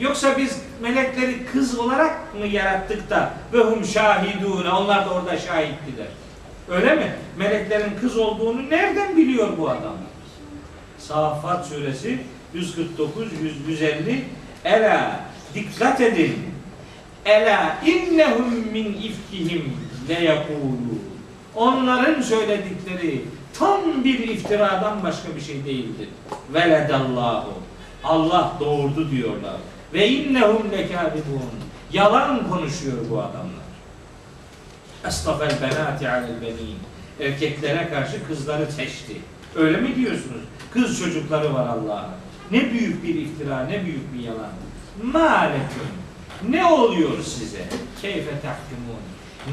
Yoksa 0.00 0.38
biz 0.38 0.65
melekleri 0.82 1.46
kız 1.52 1.78
olarak 1.78 2.34
mı 2.34 2.46
yarattık 2.46 3.10
da 3.10 3.30
ve 3.52 3.58
hum 3.58 3.84
şahidune 3.84 4.70
onlar 4.70 5.06
da 5.06 5.10
orada 5.10 5.38
şahittiler. 5.38 6.06
Öyle 6.68 6.94
mi? 6.94 7.14
Meleklerin 7.38 7.92
kız 8.00 8.16
olduğunu 8.16 8.70
nereden 8.70 9.16
biliyor 9.16 9.48
bu 9.58 9.68
adam? 9.68 9.96
Safat 10.98 11.66
suresi 11.66 12.18
149 12.54 13.32
100, 13.42 13.68
150 13.68 14.24
Ela 14.64 15.20
dikkat 15.54 16.00
edin. 16.00 16.36
Ela 17.24 17.76
innehum 17.86 18.54
min 18.72 18.92
ifkihim 18.92 19.72
le 20.08 20.24
yakulu. 20.24 20.98
Onların 21.54 22.22
söyledikleri 22.22 23.24
tam 23.58 24.04
bir 24.04 24.18
iftiradan 24.18 25.02
başka 25.02 25.36
bir 25.36 25.40
şey 25.40 25.64
değildir. 25.64 26.08
Veledallahu. 26.54 27.52
Allah 28.04 28.52
doğurdu 28.60 29.10
diyorlar. 29.10 29.56
Ve 29.94 30.08
innehum 30.08 30.72
lekâdibûn. 30.72 31.50
Yalan 31.92 32.50
konuşuyor 32.50 32.98
bu 33.10 33.18
adamlar. 33.18 33.66
Estafel 35.06 35.62
benati 35.62 36.08
alel 36.08 36.42
benin. 36.42 36.76
Erkeklere 37.20 37.88
karşı 37.88 38.26
kızları 38.26 38.72
seçti. 38.72 39.16
Öyle 39.54 39.76
mi 39.76 39.96
diyorsunuz? 39.96 40.42
Kız 40.72 40.98
çocukları 40.98 41.54
var 41.54 41.66
Allah'a. 41.66 42.10
Ne 42.50 42.70
büyük 42.70 43.04
bir 43.04 43.14
iftira, 43.14 43.66
ne 43.66 43.84
büyük 43.84 44.14
bir 44.14 44.20
yalan. 44.20 44.50
Maleküm. 45.02 45.88
Ne 46.48 46.64
oluyor 46.64 47.22
size? 47.22 47.64
Keyfe 48.02 48.30
tahkumun. 48.30 49.00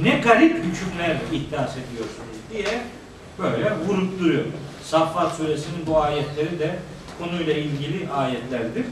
Ne 0.02 0.20
garip 0.20 0.56
hükümler 0.56 1.18
ihdas 1.32 1.72
ediyorsunuz 1.72 2.38
diye 2.54 2.82
böyle 3.40 3.76
vurup 3.88 4.20
duruyor. 4.20 4.44
Saffat 4.84 5.36
suresinin 5.36 5.88
bu 5.88 6.02
ayetleri 6.02 6.60
de 6.60 6.80
konuyla 7.20 7.54
ilgili 7.54 8.10
ayetlerdir. 8.12 8.86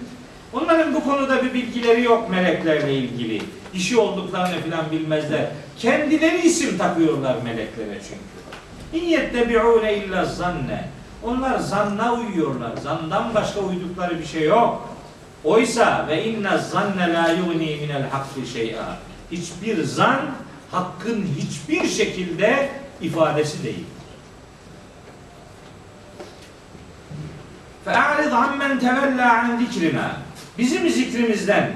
Onların 0.53 0.95
bu 0.95 1.05
konuda 1.05 1.45
bir 1.45 1.55
bilgileri 1.55 2.03
yok 2.03 2.31
meleklerle 2.31 2.95
ilgili. 2.95 3.43
Dişi 3.75 3.99
olduklarını 3.99 4.63
filan 4.63 4.91
bilmezler. 4.91 5.47
Kendileri 5.79 6.47
isim 6.47 6.79
takıyorlar 6.79 7.37
meleklere 7.45 7.99
çünkü. 8.09 9.05
İyyettebi'ûne 9.05 9.97
illa 9.97 10.25
zanne. 10.25 10.89
Onlar 11.25 11.59
zanna 11.59 12.15
uyuyorlar. 12.15 12.77
Zandan 12.83 13.35
başka 13.35 13.61
uydukları 13.61 14.19
bir 14.19 14.27
şey 14.27 14.43
yok. 14.43 14.89
Oysa 15.45 16.07
ve 16.09 16.25
inne 16.25 16.59
zanne 16.59 17.13
la 17.13 17.29
yugni 17.33 17.77
minel 17.77 18.09
hakki 18.11 18.53
şey'a. 18.53 18.97
Hiçbir 19.33 19.85
zan 19.85 20.21
hakkın 20.71 21.27
hiçbir 21.39 21.89
şekilde 21.89 22.71
ifadesi 23.01 23.65
değil. 23.65 23.85
فَاَعْرِضْ 27.87 28.33
عَمَّنْ 28.43 28.73
تَوَلَّا 28.81 29.29
عَنْ 29.39 29.49
ذِكْرِنَا 29.61 30.09
Bizim 30.58 30.90
zikrimizden, 30.90 31.72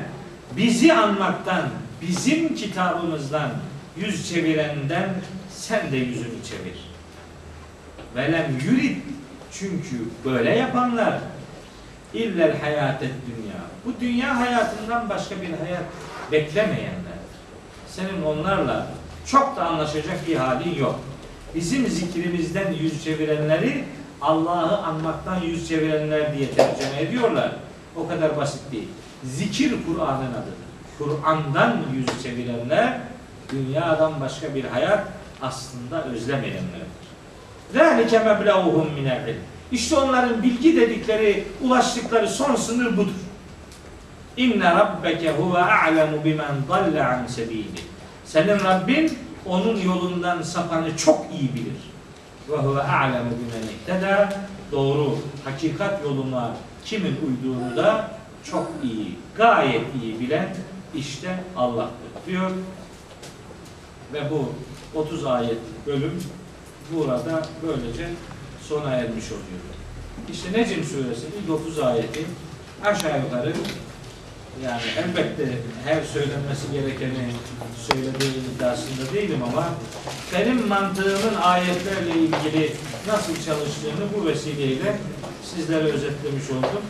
bizi 0.58 0.94
anmaktan, 0.94 1.70
bizim 2.02 2.56
kitabımızdan 2.56 3.52
yüz 3.98 4.30
çevirenden 4.30 5.10
sen 5.50 5.92
de 5.92 5.98
yüzünü 5.98 6.44
çevir. 6.50 6.92
Velem 8.16 8.60
yurid 8.66 8.98
çünkü 9.52 9.96
böyle 10.26 10.56
yapanlar 10.56 11.20
illel 12.14 12.60
hayatet 12.62 13.12
dünya. 13.28 13.62
Bu 13.86 14.02
dünya 14.02 14.40
hayatından 14.40 15.10
başka 15.10 15.36
bir 15.36 15.66
hayat 15.66 15.84
beklemeyenler. 16.32 17.16
Senin 17.88 18.22
onlarla 18.22 18.88
çok 19.26 19.58
da 19.58 19.66
anlaşacak 19.66 20.28
bir 20.28 20.36
halin 20.36 20.76
yok. 20.76 21.00
Bizim 21.56 21.88
zikrimizden 21.88 22.74
yüz 22.74 23.04
çevirenleri 23.04 23.84
Allah'ı 24.22 24.78
anmaktan 24.78 25.42
yüz 25.42 25.68
çevirenler 25.68 26.38
diye 26.38 26.50
tercüme 26.50 27.02
ediyorlar. 27.02 27.52
O 27.97 28.09
kadar 28.09 28.37
basit 28.37 28.73
değil. 28.73 28.89
Zikir 29.25 29.75
Kur'an'ın 29.87 30.33
adıdır. 30.33 30.71
Kur'an'dan 30.99 31.77
yüz 31.95 32.23
çevirenler 32.23 33.01
dünyadan 33.53 34.21
başka 34.21 34.55
bir 34.55 34.65
hayat 34.65 35.07
aslında 35.43 36.05
özlemeyenlerdir. 36.05 37.01
ذَٰلِكَ 37.75 38.11
مَبْلَغُهُمْ 38.11 38.87
مِنَ 38.99 39.09
الْعِلْمِ 39.09 39.35
İşte 39.73 39.97
onların 39.97 40.43
bilgi 40.43 40.77
dedikleri, 40.77 41.45
ulaştıkları 41.63 42.29
son 42.29 42.55
sınır 42.55 42.97
budur. 42.97 43.13
İnne 44.37 44.71
rabbeke 44.71 45.33
huve 45.33 45.59
a'lemu 45.59 46.25
bimen 46.25 46.55
dalle 46.69 47.05
an 47.05 47.27
sebili. 47.27 47.65
Senin 48.25 48.65
Rabbin 48.65 49.19
onun 49.47 49.81
yolundan 49.81 50.43
sapanı 50.43 50.97
çok 50.97 51.27
iyi 51.33 51.55
bilir. 51.55 51.81
Ve 52.49 52.57
huve 52.57 52.83
a'lemu 52.83 53.31
bimen 53.31 53.69
ihteda. 53.75 54.33
Doğru, 54.73 55.19
hakikat 55.45 56.05
yoluna 56.05 56.51
kimin 56.86 57.16
uyduğunu 57.28 57.78
da 57.78 58.12
çok 58.44 58.72
iyi, 58.84 59.16
gayet 59.38 59.86
iyi 60.04 60.20
bilen 60.20 60.56
işte 60.96 61.44
Allah'tır 61.58 62.28
diyor. 62.28 62.52
Ve 64.14 64.22
bu 64.32 64.54
30 65.00 65.26
ayet 65.26 65.58
bölüm 65.88 66.24
burada 66.94 67.42
böylece 67.64 68.10
sona 68.70 68.92
ermiş 68.92 69.26
oluyor. 69.32 69.62
İşte 70.32 70.52
Necm 70.52 70.84
suresinin 70.84 71.48
9 71.48 71.80
ayeti 71.80 72.26
aşağı 72.86 73.22
yukarı 73.22 73.54
yani 74.64 74.82
elbette 74.98 75.58
her 75.86 76.04
söylenmesi 76.04 76.72
gerekeni 76.72 77.32
söylediğim 77.88 78.34
iddiasında 78.56 79.14
değilim 79.14 79.44
ama 79.44 79.70
benim 80.34 80.68
mantığımın 80.68 81.36
ayetlerle 81.44 82.12
ilgili 82.12 82.72
nasıl 83.08 83.34
çalıştığını 83.34 84.06
bu 84.18 84.28
vesileyle 84.28 84.98
sizlere 85.46 85.84
özetlemiş 85.84 86.50
oldum. 86.50 86.82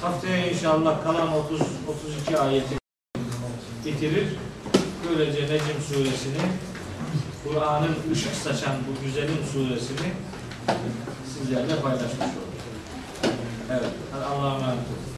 Haftaya 0.00 0.50
inşallah 0.50 1.04
kalan 1.04 1.32
30 1.32 1.60
32 1.60 2.38
ayeti 2.38 2.78
bitirir. 3.86 4.26
Böylece 5.08 5.42
Necm 5.42 5.80
suresini 5.88 6.42
Kur'an'ın 7.44 8.12
ışık 8.12 8.34
saçan 8.34 8.74
bu 8.88 9.04
güzelim 9.04 9.38
suresini 9.52 10.12
sizlerle 11.34 11.80
paylaşmış 11.80 12.20
olduk. 12.20 12.50
Evet. 13.70 13.90
Allah'a 14.14 14.56
emanet 14.56 14.64
olun. 14.64 15.09